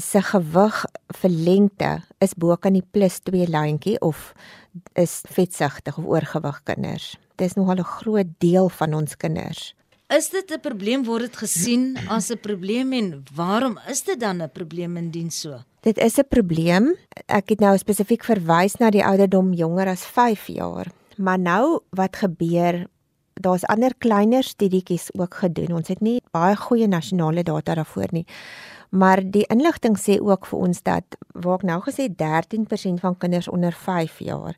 se 0.00 0.22
gewig 0.22 0.84
vir 1.20 1.30
lengte 1.30 1.90
is 2.18 2.34
bo 2.34 2.56
kan 2.56 2.76
die 2.76 2.84
+2 2.84 3.48
lyntjie 3.50 3.98
of 4.00 4.32
is 4.94 5.20
vetsigtig 5.28 5.98
of 5.98 6.06
oorgewig 6.06 6.62
kinders. 6.64 7.16
Dit 7.36 7.50
is 7.50 7.54
nogal 7.54 7.78
'n 7.78 7.84
groot 7.84 8.26
deel 8.38 8.68
van 8.68 8.94
ons 8.94 9.16
kinders. 9.16 9.74
Is 10.10 10.26
dit 10.30 10.50
'n 10.50 10.58
probleem 10.58 11.04
word 11.06 11.22
dit 11.30 11.36
gesien 11.36 11.94
as 12.08 12.30
'n 12.30 12.40
probleem 12.42 12.92
en 12.92 13.22
waarom 13.34 13.78
is 13.88 14.02
dit 14.02 14.20
dan 14.20 14.42
'n 14.42 14.50
probleem 14.50 14.96
indien 14.96 15.30
so? 15.30 15.62
Dit 15.80 15.98
is 15.98 16.18
'n 16.18 16.26
probleem. 16.28 16.96
Ek 17.26 17.48
het 17.48 17.60
nou 17.60 17.78
spesifiek 17.78 18.24
verwys 18.24 18.74
na 18.78 18.90
die 18.90 19.04
ouderdom 19.04 19.52
jonger 19.52 19.86
as 19.86 20.04
5 20.04 20.46
jaar. 20.46 20.86
Maar 21.16 21.38
nou 21.38 21.80
wat 21.90 22.16
gebeur? 22.16 22.86
Daar's 23.34 23.64
ander 23.64 23.94
kleiner 23.98 24.42
studietjies 24.42 25.14
ook 25.14 25.34
gedoen. 25.34 25.72
Ons 25.72 25.88
het 25.88 26.00
nie 26.00 26.22
baie 26.30 26.56
goeie 26.56 26.88
nasionale 26.88 27.42
data 27.42 27.74
daarvoor 27.74 28.08
nie. 28.10 28.26
Maar 28.90 29.30
die 29.30 29.46
inligting 29.46 29.98
sê 29.98 30.20
ook 30.20 30.46
vir 30.46 30.58
ons 30.58 30.82
dat 30.82 31.04
waar 31.32 31.54
ek 31.54 31.62
nou 31.62 31.80
gesê 31.80 32.08
13% 32.08 33.00
van 33.00 33.16
kinders 33.16 33.48
onder 33.48 33.72
5 33.72 34.18
jaar 34.18 34.56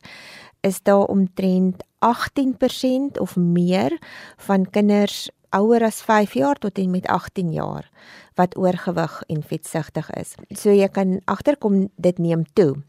is 0.61 0.81
daar 0.81 1.05
omtrent 1.05 1.83
18% 1.99 3.19
of 3.19 3.35
meer 3.35 3.97
van 4.37 4.69
kinders 4.69 5.29
ouer 5.53 5.83
as 5.85 6.01
5 6.01 6.33
jaar 6.33 6.59
tot 6.59 6.77
en 6.77 6.91
met 6.91 7.07
18 7.07 7.51
jaar 7.53 7.89
wat 8.35 8.57
oorgewig 8.57 9.21
en 9.27 9.43
vetsigtig 9.43 10.09
is. 10.17 10.33
So 10.49 10.73
jy 10.73 10.87
kan 10.89 11.19
agterkom 11.25 11.89
dit 11.95 12.17
neem 12.17 12.45
toe. 12.53 12.81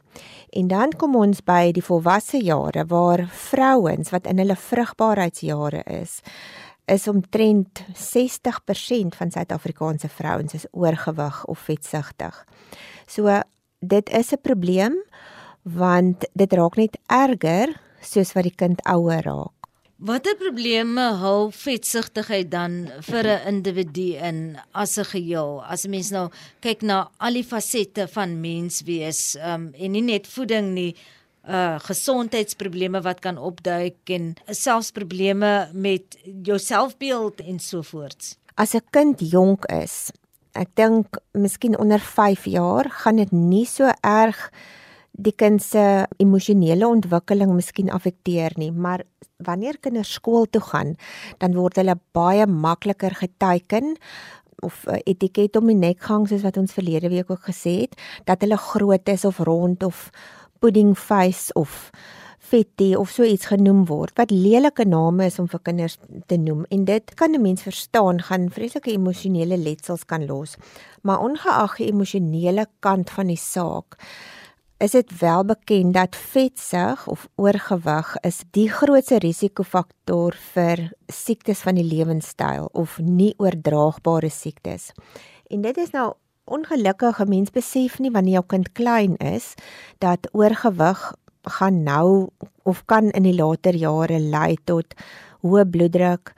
En 0.50 0.68
dan 0.68 0.92
kom 0.97 1.16
ons 1.16 1.42
by 1.44 1.73
die 1.75 1.85
volwasse 1.85 2.38
jare 2.40 2.87
waar 2.88 3.27
vrouens 3.29 4.12
wat 4.14 4.27
in 4.31 4.40
hulle 4.40 4.57
vrugbaarheidsjare 4.57 5.83
is, 6.00 6.20
is 6.85 7.09
omtrent 7.09 7.85
60% 7.96 9.16
van 9.16 9.31
Suid-Afrikaanse 9.31 10.09
vrouens 10.09 10.55
is 10.55 10.66
oorgewig 10.70 11.44
of 11.44 11.59
vetsigtig. 11.59 12.44
So 13.07 13.40
dit 13.81 14.11
is 14.11 14.33
'n 14.33 14.40
probleem 14.42 14.94
want 15.62 16.29
dit 16.33 16.53
raak 16.53 16.77
net 16.77 16.98
erger 17.07 17.81
soos 18.00 18.33
wat 18.33 18.44
die 18.44 18.55
kind 18.57 18.83
ouer 18.85 19.22
raak. 19.22 19.54
Watter 20.02 20.35
probleme 20.35 21.04
hul 21.20 21.52
vetsigtigheid 21.54 22.48
dan 22.50 22.90
vir 23.07 23.26
'n 23.26 23.46
individu 23.46 24.18
in 24.18 24.59
as 24.74 24.98
'n 24.98 25.04
geheel? 25.04 25.62
As 25.62 25.85
'n 25.85 25.90
mens 25.90 26.11
nou 26.11 26.30
kyk 26.61 26.83
na 26.83 27.11
al 27.20 27.33
die 27.33 27.44
fasette 27.44 28.09
van 28.09 28.40
mens 28.40 28.83
wees, 28.83 29.37
um, 29.37 29.72
en 29.72 29.92
nie 29.92 30.02
net 30.02 30.26
voeding 30.26 30.74
nie, 30.74 30.96
uh 31.48 31.78
gesondheidsprobleme 31.78 33.02
wat 33.02 33.20
kan 33.20 33.38
opduik 33.38 33.96
en 34.04 34.35
selfs 34.46 34.90
probleme 34.90 35.68
met 35.72 36.18
jou 36.42 36.59
selfbeeld 36.59 37.40
en 37.40 37.59
so 37.59 37.83
voorts. 37.83 38.37
As 38.57 38.74
'n 38.74 38.83
kind 38.90 39.20
jonk 39.20 39.64
is, 39.64 40.11
ek 40.54 40.68
dink 40.74 41.07
miskien 41.33 41.78
onder 41.78 42.00
5 42.00 42.44
jaar 42.44 42.90
gaan 42.90 43.16
dit 43.16 43.33
nie 43.33 43.66
so 43.66 43.92
erg 44.00 44.50
die 45.14 45.35
kind 45.38 45.62
se 45.62 46.07
emosionele 46.18 46.87
ontwikkeling 46.88 47.53
miskien 47.55 47.90
affekteer 47.94 48.57
nie, 48.59 48.72
maar 48.72 49.05
wanneer 49.44 49.79
kinders 49.79 50.12
skool 50.18 50.46
toe 50.50 50.62
gaan, 50.62 50.94
dan 51.38 51.55
word 51.55 51.79
hulle 51.79 51.96
baie 52.16 52.46
makliker 52.46 53.14
geteken 53.14 53.94
of 54.64 54.85
uh, 54.88 54.98
etiket 55.07 55.57
om 55.59 55.68
die 55.70 55.79
nek 55.79 56.03
hang 56.09 56.27
soos 56.31 56.44
wat 56.46 56.59
ons 56.59 56.74
verlede 56.74 57.11
week 57.12 57.31
ook 57.31 57.46
gesê 57.50 57.85
het, 57.85 57.96
dat 58.27 58.42
hulle 58.42 58.59
groot 58.59 59.09
is 59.12 59.24
of 59.29 59.38
rond 59.46 59.83
of 59.87 60.09
pudding 60.62 60.94
face 60.98 61.53
of 61.59 61.90
fetty 62.44 62.92
of 62.94 63.11
so 63.11 63.24
iets 63.24 63.48
genoem 63.48 63.85
word 63.88 64.12
wat 64.20 64.33
lelike 64.35 64.85
name 64.85 65.27
is 65.31 65.38
om 65.40 65.48
vir 65.48 65.62
kinders 65.64 65.96
te 66.29 66.37
noem. 66.37 66.64
En 66.70 66.85
dit 66.85 67.14
kan 67.14 67.33
'n 67.33 67.42
mens 67.42 67.62
verstaan 67.62 68.20
gaan 68.22 68.50
vreeslike 68.50 68.92
emosionele 68.92 69.57
letsels 69.57 70.05
kan 70.05 70.27
los. 70.27 70.57
Maar 71.03 71.20
ongeag 71.20 71.77
die 71.77 71.88
emosionele 71.92 72.66
kant 72.81 73.11
van 73.11 73.27
die 73.27 73.40
saak 73.40 73.96
is 74.85 74.92
dit 74.92 75.18
wel 75.18 75.44
bekend 75.44 75.94
dat 75.94 76.16
vetsug 76.16 77.07
of 77.09 77.29
oorgewig 77.40 78.16
is 78.20 78.42
die 78.53 78.66
grootste 78.68 79.16
risikofaktor 79.23 80.37
vir 80.53 80.83
siektes 81.09 81.62
van 81.64 81.79
die 81.81 81.87
lewenstyl 81.88 82.68
of 82.77 82.99
nie 83.01 83.33
oordraagbare 83.40 84.29
siektes. 84.29 84.90
En 85.49 85.64
dit 85.64 85.81
is 85.81 85.94
nou 85.97 86.12
ongelukkig, 86.44 87.23
mens 87.25 87.55
besef 87.55 87.97
nie 87.99 88.12
wanneer 88.12 88.42
jou 88.42 88.44
kind 88.53 88.73
klein 88.77 89.16
is 89.16 89.55
dat 90.05 90.29
oorgewig 90.37 91.01
gaan 91.57 91.83
nou 91.88 92.29
of 92.68 92.85
kan 92.85 93.09
in 93.16 93.25
die 93.25 93.37
later 93.40 93.77
jare 93.77 94.20
lei 94.20 94.57
tot 94.68 94.92
hoë 95.40 95.64
bloeddruk, 95.64 96.35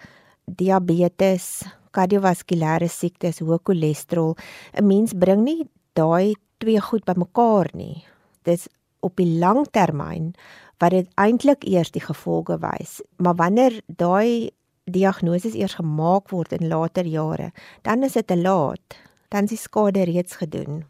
diabetes, 0.47 1.65
kardiovaskulêre 1.91 2.87
siektes, 2.87 3.43
hoë 3.43 3.59
cholesterol. 3.63 4.37
'n 4.75 4.87
Mens 4.87 5.15
bring 5.15 5.43
nie 5.43 5.65
daai 5.99 6.37
twee 6.59 6.81
goed 6.81 7.03
bymekaar 7.05 7.75
nie 7.75 8.07
dis 8.47 8.69
op 9.05 9.17
die 9.21 9.39
lang 9.39 9.67
termyn 9.71 10.33
wat 10.81 10.93
dit 10.93 11.09
eintlik 11.21 11.65
eers 11.65 11.93
die 11.95 12.05
gevolge 12.05 12.59
wys. 12.63 13.01
Maar 13.17 13.37
wanneer 13.39 13.81
daai 13.87 14.51
diagnose 14.85 15.51
eers 15.57 15.79
gemaak 15.81 16.31
word 16.31 16.53
in 16.53 16.69
later 16.69 17.07
jare, 17.07 17.53
dan 17.83 18.05
is 18.07 18.19
dit 18.19 18.27
te 18.27 18.37
laat. 18.37 18.99
Dan 19.29 19.49
is 19.49 19.57
die 19.57 19.59
skade 19.59 20.05
reeds 20.07 20.37
gedoen. 20.39 20.85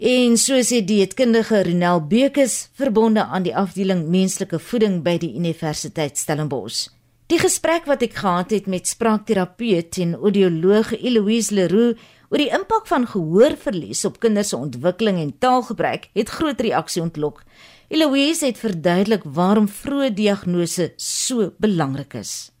En 0.00 0.38
so 0.40 0.56
sê 0.64 0.80
dieetkundige 0.80 1.58
Ronel 1.66 2.00
Bekes 2.08 2.70
verbonde 2.72 3.20
aan 3.20 3.44
die 3.44 3.52
afdeling 3.56 4.06
menslike 4.08 4.58
voeding 4.58 5.02
by 5.04 5.18
die 5.20 5.34
Universiteit 5.36 6.16
Stellenbosch. 6.16 6.86
Die 7.28 7.38
gesprek 7.38 7.84
wat 7.86 8.00
ek 8.02 8.16
gehad 8.22 8.54
het 8.56 8.64
met 8.66 8.88
spraakterapeut 8.88 10.00
en 10.00 10.16
audioloog 10.16 10.94
Eloise 10.96 11.54
Leroux 11.54 12.00
oor 12.30 12.38
die 12.38 12.52
impak 12.54 12.86
van 12.86 13.08
gehoorverlies 13.10 14.04
op 14.06 14.20
kinders 14.22 14.52
se 14.52 14.56
ontwikkeling 14.56 15.18
en 15.18 15.32
taalgebruik 15.42 16.08
het 16.14 16.28
groot 16.30 16.60
reaksie 16.62 17.02
ontlok. 17.02 17.42
Eloise 17.90 18.46
het 18.46 18.58
verduidelik 18.62 19.24
waarom 19.38 19.66
vroeë 19.66 20.12
diagnose 20.14 20.92
so 20.96 21.50
belangrik 21.58 22.14
is. 22.14 22.52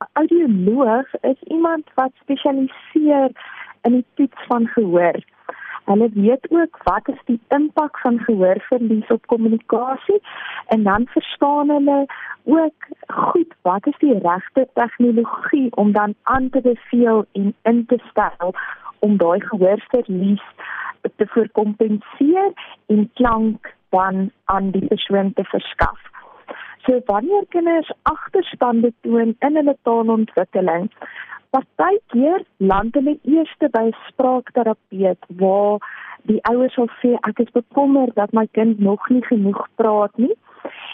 'n 0.00 0.08
Audioloog 0.20 1.08
is 1.20 1.40
iemand 1.56 1.84
wat 1.94 2.12
spesialiseer 2.22 3.30
in 3.82 3.92
die 3.92 4.06
toets 4.14 4.46
van 4.46 4.66
gehoor. 4.66 5.20
Hulle 5.84 6.08
weet 6.14 6.50
ook 6.50 6.80
wat 6.84 7.08
is 7.08 7.20
die 7.24 7.40
impak 7.48 7.98
van 7.98 8.18
gehoorverlies 8.18 9.08
op 9.08 9.26
kommunikasie 9.26 10.20
en 10.66 10.82
dan 10.82 11.06
verstaan 11.06 11.68
hulle 11.68 12.06
ook 12.44 12.88
goed 13.06 13.54
wat 13.62 13.86
is 13.86 13.98
die 13.98 14.18
regte 14.18 14.68
tegnologie 14.74 15.76
om 15.76 15.92
dan 15.92 16.14
aan 16.22 16.50
te 16.50 16.60
beveel 16.60 17.24
en 17.32 17.54
in 17.62 17.86
te 17.86 17.98
stel 18.10 18.54
om 19.04 19.16
daai 19.16 19.40
gehoorverlies 19.40 20.44
te 21.16 21.26
voorkompenseer 21.26 22.52
en 22.86 23.10
klank 23.14 23.74
dan 23.94 24.30
aan 24.44 24.70
die 24.70 24.86
persoon 24.86 25.32
te 25.32 25.44
verskaf. 25.44 26.00
So 26.86 27.00
wanneer 27.06 27.44
kinders 27.48 27.92
agterstande 28.02 28.92
toon 29.00 29.34
in 29.38 29.56
hulle 29.56 29.76
taalontwikkeling, 29.82 30.90
partykeer 31.50 32.44
land 32.56 32.94
hulle 32.94 33.18
eers 33.22 33.54
by 33.58 33.88
spraakterapeut 34.08 35.30
waar 35.40 35.84
die 36.28 36.40
ouers 36.50 36.74
sal 36.76 36.90
sê 37.00 37.14
ek 37.30 37.40
is 37.44 37.52
bekommerd 37.56 38.14
dat 38.20 38.32
my 38.36 38.46
kind 38.58 38.80
nog 38.84 39.08
nie 39.08 39.24
genoeg 39.28 39.60
praat 39.80 40.16
nie 40.16 40.34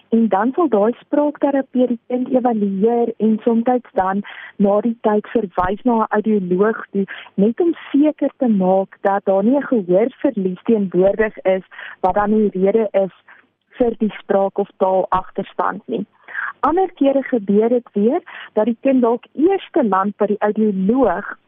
en 0.09 0.29
dan 0.29 0.53
sal 0.55 0.69
daai 0.69 0.93
spraakterapeut 1.01 1.88
die 1.88 2.01
kind 2.07 2.29
evalueer 2.29 3.12
en 3.17 3.38
soms 3.45 3.90
dan 3.93 4.23
na 4.57 4.81
die 4.81 4.97
tyd 5.07 5.27
verwys 5.35 5.83
na 5.85 5.97
'n 6.03 6.12
audioloog 6.19 6.81
toe 6.93 7.05
net 7.35 7.61
om 7.61 7.75
seker 7.93 8.33
te 8.37 8.49
maak 8.49 8.99
dat 9.01 9.25
daar 9.25 9.45
nie 9.45 9.57
'n 9.57 9.71
gehoorverlies 9.73 10.62
teenwoordig 10.64 11.38
is 11.57 11.64
wat 12.01 12.14
dan 12.14 12.31
die 12.31 12.51
rede 12.59 12.88
is 12.93 13.14
vir 13.79 13.95
die 13.99 14.12
spraak 14.19 14.59
of 14.59 14.69
taal 14.77 15.07
agterstand 15.09 15.83
nie. 15.87 16.07
Ander 16.61 16.93
kere 16.93 17.23
gebeur 17.23 17.69
dit 17.69 17.88
weer 17.93 18.21
dat 18.53 18.64
die 18.64 18.79
kind 18.81 19.03
dalk 19.03 19.25
eers 19.33 19.69
te 19.71 19.85
land 19.85 20.17
by 20.17 20.27
die 20.27 20.43
audioloog 20.49 21.38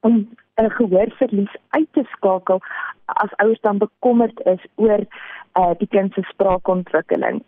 om 0.00 0.28
'n 0.62 0.70
gehoorverlies 0.70 1.54
uit 1.68 1.88
te 1.92 2.04
skakel 2.12 2.60
as 3.04 3.36
ouers 3.36 3.60
dan 3.60 3.78
bekommerd 3.78 4.40
is 4.40 4.62
oor 4.74 5.00
uh, 5.58 5.70
die 5.78 5.88
kind 5.88 6.12
se 6.12 6.22
spraakontwikkeling. 6.22 7.42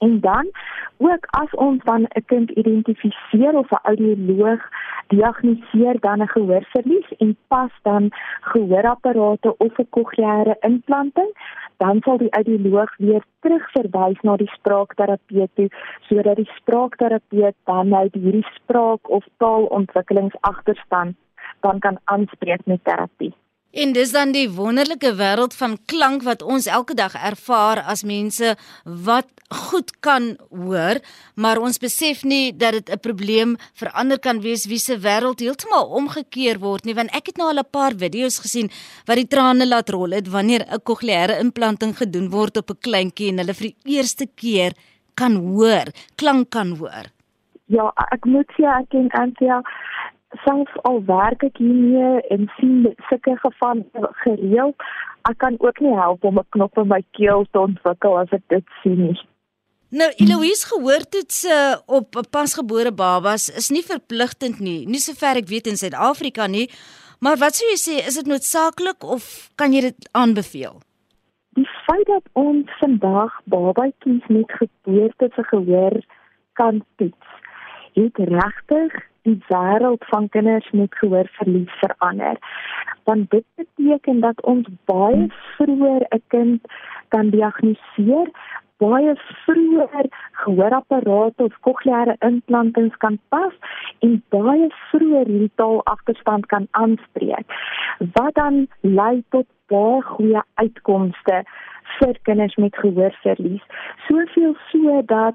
En 0.00 0.20
dan 0.20 0.50
ook 0.96 1.26
as 1.30 1.50
ons 1.54 1.84
dan 1.84 2.02
'n 2.02 2.24
kind 2.26 2.50
identifiseer 2.50 3.54
of 3.62 3.70
'n 3.70 3.86
audioloog 3.90 4.62
diagnoseer 5.06 5.96
dan 6.00 6.22
'n 6.22 6.28
gehoorverlies 6.28 7.08
en 7.18 7.36
pas 7.48 7.72
dan 7.82 8.08
gehoorapparate 8.40 9.56
of 9.56 9.78
'n 9.78 9.86
kokleaire 9.90 10.56
implanting, 10.60 11.32
dan 11.76 12.00
sal 12.00 12.18
die 12.20 12.30
audioloog 12.30 12.96
weer 12.96 13.22
terugverwys 13.40 14.20
na 14.20 14.36
die 14.36 14.50
spraakterapeut 14.52 15.50
toe 15.54 15.68
sodat 16.08 16.36
die 16.36 16.50
spraakterapeut 16.58 17.56
dan 17.64 17.88
nou 17.88 18.08
hierdie 18.12 18.46
spraak 18.54 19.10
of 19.10 19.24
taalontwikkelingsagterstand 19.36 21.16
dan 21.60 21.78
kan 21.78 21.98
aanspreek 22.04 22.66
met 22.66 22.84
terapie. 22.84 23.34
En 23.70 23.92
dis 23.94 24.10
dan 24.10 24.32
die 24.34 24.48
wonderlike 24.50 25.12
wêreld 25.14 25.54
van 25.54 25.76
klank 25.86 26.24
wat 26.26 26.40
ons 26.42 26.66
elke 26.66 26.94
dag 26.98 27.12
ervaar 27.14 27.78
as 27.86 28.02
mense 28.02 28.56
wat 29.06 29.28
goed 29.70 29.92
kan 30.02 30.32
hoor, 30.50 30.98
maar 31.38 31.60
ons 31.62 31.78
besef 31.78 32.24
nie 32.26 32.50
dat 32.50 32.72
dit 32.72 32.90
'n 32.90 32.98
probleem 32.98 33.56
vir 33.74 33.90
ander 33.92 34.18
kan 34.18 34.40
wees 34.40 34.66
wie 34.66 34.78
se 34.78 34.98
wêreld 34.98 35.38
heeltemal 35.38 35.86
omgekeer 35.86 36.58
word 36.58 36.84
nie, 36.84 36.94
want 36.94 37.14
ek 37.14 37.26
het 37.26 37.36
nou 37.36 37.48
al 37.48 37.62
'n 37.62 37.70
paar 37.70 37.94
video's 37.94 38.38
gesien 38.38 38.70
wat 39.06 39.16
die 39.16 39.28
trane 39.28 39.66
laat 39.66 39.90
rol 39.90 40.10
het 40.10 40.28
wanneer 40.28 40.66
'n 40.66 40.82
kokleaire 40.82 41.38
implanting 41.38 41.96
gedoen 41.96 42.30
word 42.30 42.56
op 42.56 42.70
'n 42.70 42.78
kleintjie 42.80 43.28
en 43.28 43.38
hulle 43.38 43.54
vir 43.54 43.66
die 43.70 43.96
eerste 43.96 44.26
keer 44.34 44.72
kan 45.14 45.34
hoor, 45.34 45.86
klank 46.16 46.50
kan 46.50 46.76
hoor. 46.76 47.06
Ja, 47.66 47.92
ek 48.10 48.24
moet 48.24 48.50
sê 48.56 48.66
ek 48.66 48.88
ken 48.90 49.10
Antia 49.10 49.62
selfs 50.44 50.76
al 50.82 51.02
werk 51.04 51.42
ek 51.42 51.58
hiermee 51.58 52.20
en 52.30 52.50
sien 52.58 52.86
sulke 53.08 53.36
gevalle 53.42 54.12
gereeld, 54.22 54.76
ek 55.28 55.38
kan 55.38 55.56
ook 55.58 55.80
nie 55.80 55.94
help 55.94 56.24
om 56.24 56.38
'n 56.38 56.46
knop 56.56 56.78
in 56.78 56.88
my 56.88 57.02
keel 57.18 57.46
te 57.50 57.58
ontwikkel 57.60 58.18
as 58.18 58.32
ek 58.32 58.42
dit 58.48 58.64
sien 58.82 59.06
nie. 59.06 59.20
Nou, 59.90 60.06
Eloise 60.22 60.66
gehoortoetse 60.70 61.82
op 61.86 62.14
pasgebore 62.30 62.92
babas 62.92 63.48
is 63.48 63.70
nie 63.70 63.82
verpligtend 63.82 64.60
nie, 64.60 64.86
nie 64.86 65.00
sover 65.02 65.36
ek 65.36 65.48
weet 65.48 65.66
in 65.66 65.76
Suid-Afrika 65.76 66.46
nie. 66.46 66.70
Maar 67.20 67.36
wat 67.36 67.58
sou 67.58 67.66
jy 67.68 67.78
sê, 67.80 67.96
is 68.06 68.14
dit 68.14 68.26
noodsaaklik 68.30 69.02
of 69.02 69.50
kan 69.60 69.74
jy 69.74 69.80
dit 69.80 70.08
aanbeveel? 70.12 70.78
Die 71.58 71.66
feit 71.86 72.06
dat 72.06 72.22
ons 72.38 72.70
vandag 72.78 73.34
babatjies 73.44 74.24
met 74.28 74.52
geboorte 74.60 75.28
se 75.34 75.44
gehoor 75.50 75.98
kan 76.52 76.84
toets, 76.96 77.34
het 77.92 78.16
regtig 78.16 79.08
die 79.22 79.38
wêreld 79.48 80.04
van 80.08 80.28
kinders 80.28 80.70
met 80.70 80.94
gehoorverlies 80.94 81.72
verander. 81.80 82.36
Want 83.04 83.30
dit 83.30 83.44
beteken 83.54 84.20
dat 84.20 84.42
ons 84.42 84.66
baie 84.84 85.26
vroeër 85.56 86.06
'n 86.08 86.22
kind 86.26 86.60
kan 87.08 87.30
diagnoseer, 87.30 88.28
baie 88.76 89.14
vroeër 89.44 90.06
gehoorapparate 90.32 91.44
of 91.44 91.58
kokleaire 91.60 92.16
implantings 92.18 92.96
kan 92.96 93.18
pas 93.28 93.54
en 93.98 94.22
baie 94.28 94.68
vroeër 94.90 95.26
hierdie 95.26 95.52
taalagterstand 95.54 96.46
kan 96.46 96.68
aanspreek. 96.70 97.46
Wat 97.98 98.34
dan 98.34 98.66
lei 98.80 99.24
tot 99.28 99.46
baie 99.66 100.02
goeie 100.02 100.42
uitkomste 100.54 101.42
vir 101.98 102.16
kinders 102.22 102.56
met 102.56 102.76
gehoorverlies. 102.76 103.62
Soveel 104.08 104.56
so 104.70 105.02
dat 105.06 105.34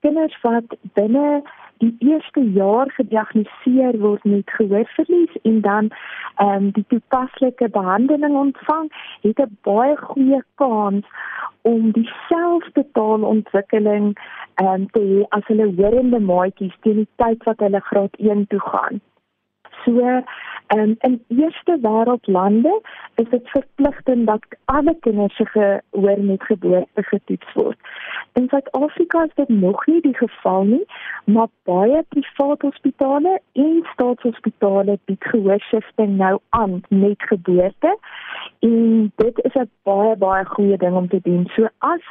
kinders 0.00 0.36
wat 0.42 0.76
binne 0.92 1.42
die 1.80 1.96
eerste 1.98 2.42
jaar 2.52 2.90
gediagnoseer 2.96 3.98
word 4.00 4.24
met 4.24 4.50
gehoorverlies 4.56 5.36
en 5.42 5.60
dan 5.60 5.90
ehm 6.36 6.64
um, 6.64 6.70
die 6.76 6.84
toepaslike 6.88 7.68
behandeling 7.68 8.36
ontvang, 8.36 8.90
het 9.20 9.38
'n 9.40 9.58
baie 9.62 9.96
goeie 9.96 10.42
kans 10.54 11.06
om 11.62 11.90
dieselfde 11.92 12.86
taalontwikkeling 12.92 14.16
ehm 14.54 14.68
um, 14.74 14.90
te 14.90 15.00
hê 15.00 15.24
as 15.28 15.46
hulle 15.46 15.68
horende 15.76 16.20
maatjies 16.20 16.76
teen 16.80 17.00
die 17.02 17.08
tyd 17.16 17.44
wat 17.44 17.58
hulle 17.58 17.80
graad 17.80 18.14
1 18.16 18.46
toe 18.46 18.60
gaan. 18.60 19.00
So 19.84 20.22
um, 20.74 20.96
in 21.00 21.24
eerste 21.28 21.78
wêreldlande 21.80 22.80
is 23.14 23.28
dit 23.28 23.48
verpligtend 23.48 24.26
dat 24.26 24.44
alle 24.64 24.96
kinders 25.00 25.36
se 25.36 25.46
gehoor 25.46 26.20
met 26.20 26.42
geboorte 26.42 27.02
getoets 27.02 27.52
word. 27.52 27.78
In 28.32 28.48
Suid-Afrika 28.48 29.24
is 29.24 29.34
dit 29.34 29.48
nog 29.48 29.86
nie 29.86 30.00
die 30.00 30.16
geval 30.16 30.64
nie, 30.64 30.84
maar 31.24 31.48
baie 31.64 32.04
private 32.08 32.66
hospitale 32.66 33.40
en 33.52 33.86
staatshospitale 33.92 34.98
bied 35.04 35.24
gehoorsifting 35.24 36.16
nou 36.16 36.38
aan 36.48 36.80
met 36.88 37.22
geboorte. 37.22 37.98
En 38.58 39.12
dit 39.16 39.44
is 39.44 39.54
'n 39.54 39.70
baie 39.82 40.16
baie 40.16 40.44
goeie 40.44 40.76
ding 40.76 40.96
om 40.96 41.08
te 41.08 41.20
doen. 41.22 41.46
So 41.54 41.68
as 41.78 42.04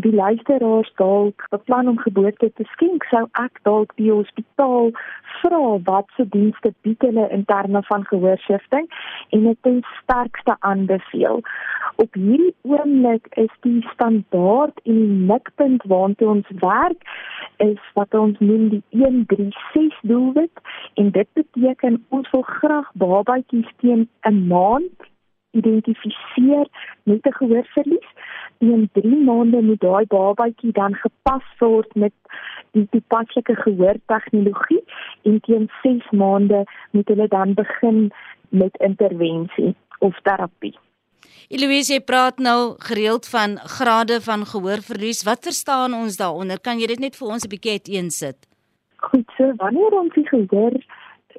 die 0.00 0.14
luisteraars 0.14 0.90
dalk 0.96 1.46
beplan 1.50 1.88
om 1.88 1.98
geboorte 1.98 2.50
te 2.54 2.64
skenk, 2.72 3.04
sou 3.10 3.24
ek 3.40 3.58
dalk 3.62 3.94
die 3.96 4.10
hospitaal 4.12 4.92
vra 5.40 5.60
wat 5.88 6.06
se 6.16 6.26
dienste 6.34 6.72
bied 6.86 7.02
hulle 7.06 7.26
in 7.34 7.44
terme 7.50 7.82
van 7.88 8.04
gehoorsifting 8.10 8.88
en 9.36 9.48
dit 9.48 9.58
ten 9.66 9.82
sterkste 10.02 10.56
aanbeveel. 10.60 11.42
Op 11.96 12.14
hierdie 12.14 12.54
oomblik 12.62 13.26
is 13.44 13.52
die 13.66 13.80
standaard 13.92 14.80
en 14.84 15.02
die 15.02 15.26
mikpunt 15.32 15.82
waartoe 15.90 16.28
ons 16.36 16.54
werk 16.62 17.02
is 17.64 17.82
wat 17.98 18.14
ons 18.14 18.38
noem 18.38 18.68
die 18.74 18.82
136 18.94 20.00
doelwit 20.10 20.64
en 20.94 21.10
dit 21.10 21.28
beteken 21.38 22.02
ons 22.08 22.30
wil 22.30 22.46
graag 22.60 22.90
babatjies 22.94 23.70
teen 23.82 24.08
'n 24.30 24.46
maand 24.46 25.08
identifiseer 25.50 26.66
met 27.02 27.26
'n 27.26 27.32
gehoorverlies. 27.32 28.08
In 28.58 28.88
3 28.92 29.24
maande 29.24 29.62
moet 29.62 29.80
daai 29.80 30.06
babatjie 30.06 30.72
dan 30.72 30.94
gepas 30.94 31.44
word 31.58 31.94
met 31.94 32.12
die 32.70 32.86
toepaslike 32.90 33.54
gehoortegnologie 33.54 34.84
en 35.22 35.40
teen 35.40 35.70
6 35.82 36.10
maande 36.10 36.64
moet 36.90 37.08
hulle 37.08 37.28
dan 37.28 37.54
begin 37.54 38.10
met 38.48 38.76
intervensie 38.76 39.74
of 39.98 40.20
terapie. 40.22 40.78
Eloise, 41.48 41.92
jy 41.92 42.00
praat 42.04 42.38
nou 42.38 42.74
gereeld 42.78 43.28
van 43.28 43.56
grade 43.58 44.20
van 44.20 44.46
gehoorverlies. 44.46 45.22
Wat 45.24 45.38
verstaan 45.48 45.94
ons 45.94 46.16
daaronder? 46.16 46.60
Kan 46.60 46.78
jy 46.78 46.86
dit 46.86 46.98
net 46.98 47.16
vir 47.16 47.28
ons 47.28 47.44
'n 47.44 47.48
bietjie 47.48 47.72
uiteensit? 47.78 48.36
Goed, 48.96 49.30
so 49.36 49.52
wanneer 49.56 49.92
ons 50.00 50.14
die 50.14 50.28
gehoor 50.28 50.74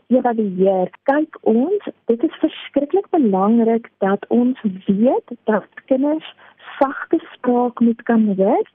evalueer, 0.10 0.90
kyk 1.10 1.38
ons, 1.50 1.88
dit 2.10 2.24
is 2.26 2.38
verskriklik 2.42 3.10
belangrik 3.16 3.90
dat 4.04 4.26
ons 4.34 4.60
weet 4.88 5.34
dat 5.50 5.84
kinders 5.92 6.34
sagte 6.80 7.20
spraak 7.34 7.80
moet 7.80 8.02
kan 8.10 8.26
hoor, 8.40 8.66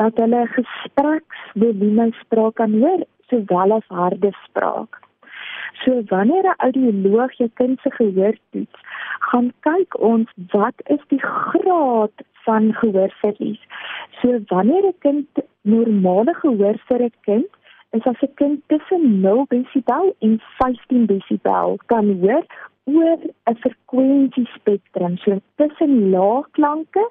dat 0.00 0.16
hulle 0.18 0.46
gespreksvolume 0.56 2.10
spraak 2.20 2.56
kan 2.60 2.78
hoor 2.80 3.04
sowel 3.30 3.76
as 3.78 3.88
harde 3.88 4.32
spraak. 4.44 5.00
So 5.84 6.02
wanneer 6.08 6.44
'n 6.48 6.60
audioloog 6.66 7.32
jou 7.32 7.50
kind 7.60 7.80
se 7.80 7.90
gehoor 7.90 8.36
toets, 8.50 8.78
gaan 9.18 9.52
kyk 9.60 10.00
ons 10.00 10.30
wat 10.52 10.74
is 10.84 11.02
die 11.08 11.20
graad 11.20 12.16
van 12.44 12.72
gehoorverlies. 12.72 13.62
So 14.20 14.40
wanneer 14.48 14.84
'n 14.86 14.98
kind 14.98 15.28
normale 15.62 16.34
gehoor 16.34 16.76
vir 16.88 17.02
'n 17.02 17.12
kind 17.20 17.50
is 17.96 18.06
as 18.10 18.20
'n 18.22 18.34
kind 18.40 18.58
tussen 18.66 19.02
0 19.20 19.46
desibel 19.48 20.14
en 20.18 20.40
15 20.58 21.06
desibel 21.06 21.78
kan 21.86 22.06
hoor 22.20 22.44
oor 22.84 23.18
'n 23.50 23.56
frekwensie-spektrum, 23.62 25.16
so 25.16 25.38
tussen 25.56 26.10
lae 26.14 26.44
klanke 26.56 27.04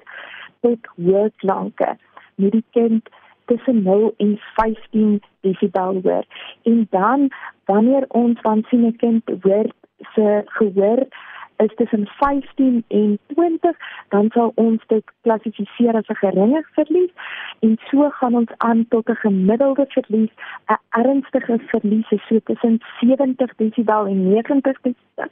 tot 0.60 0.80
hoë 0.96 1.30
klanke. 1.42 1.90
Met 2.34 2.52
die 2.52 2.64
kind 2.76 3.08
tussen 3.44 3.82
0 3.82 4.14
en 4.16 4.38
15 4.56 5.22
desibel 5.40 6.00
hoor. 6.02 6.24
En 6.62 6.86
dan 6.90 7.28
wanneer 7.64 8.04
ons 8.08 8.40
van 8.40 8.64
sien 8.68 8.86
'n 8.86 8.96
kind 8.96 9.22
hoor 9.42 9.68
se 10.14 10.42
gehoor 10.44 11.06
is 11.56 11.74
tussen 11.74 12.06
15 12.06 12.84
en 12.88 13.18
20, 13.26 13.76
dan 14.08 14.30
sal 14.32 14.52
ons 14.54 14.82
dit 14.86 15.04
klassifiseer 15.22 15.94
as 15.96 16.08
'n 16.08 16.14
geringe 16.14 16.64
verlies 16.72 17.12
en 17.60 17.78
so 17.90 18.10
gaan 18.10 18.34
ons 18.34 18.52
aan 18.56 18.86
tot 18.88 19.08
'n 19.08 19.22
gemiddelde 19.26 19.86
verlies, 19.88 20.32
'n 20.68 20.80
ernstige 20.90 21.58
verlies 21.66 22.10
is 22.10 22.26
so 22.28 22.38
tussen 22.44 22.80
70 23.00 23.54
desibel 23.56 24.06
en 24.06 24.28
90 24.28 24.80
desibel. 24.80 25.30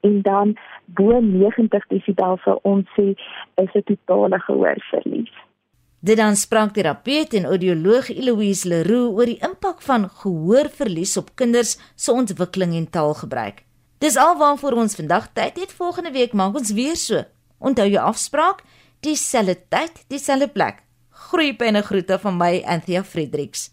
En 0.00 0.22
dan 0.22 0.56
bo 0.84 1.20
90 1.20 1.86
desibel 1.86 2.38
sal 2.44 2.58
ons 2.62 2.86
sê 2.96 3.14
is 3.54 3.72
'n 3.74 3.82
totale 3.84 4.38
gehoorverlies. 4.40 5.32
Dit 6.00 6.16
dan 6.16 6.36
spraakterapeut 6.36 7.32
en 7.34 7.44
audioloog 7.44 8.08
Eloise 8.08 8.68
Leroux 8.68 9.16
oor 9.18 9.26
die 9.26 9.40
impak 9.42 9.82
van 9.82 10.08
gehoorverlies 10.08 11.16
op 11.16 11.34
kinders 11.34 11.78
se 11.94 12.12
ontwikkeling 12.12 12.76
en 12.78 12.90
taalgebruik. 12.90 13.67
Dis 13.98 14.16
alwaarvoor 14.16 14.76
ons 14.78 14.94
vandag 14.94 15.32
tyd 15.34 15.56
het. 15.58 15.72
Volgende 15.74 16.12
week 16.14 16.32
maak 16.32 16.54
ons 16.54 16.70
weer 16.70 16.96
so. 16.96 17.24
Onthou 17.58 17.88
jou 17.90 18.02
afspraak, 18.04 18.62
dieselfde 19.02 19.56
tyd, 19.68 20.04
dieselfde 20.06 20.48
plek. 20.54 20.84
Groeipenne 21.28 21.82
groete 21.82 22.18
van 22.22 22.38
my 22.38 22.62
Anthea 22.62 23.02
Fredericks. 23.04 23.70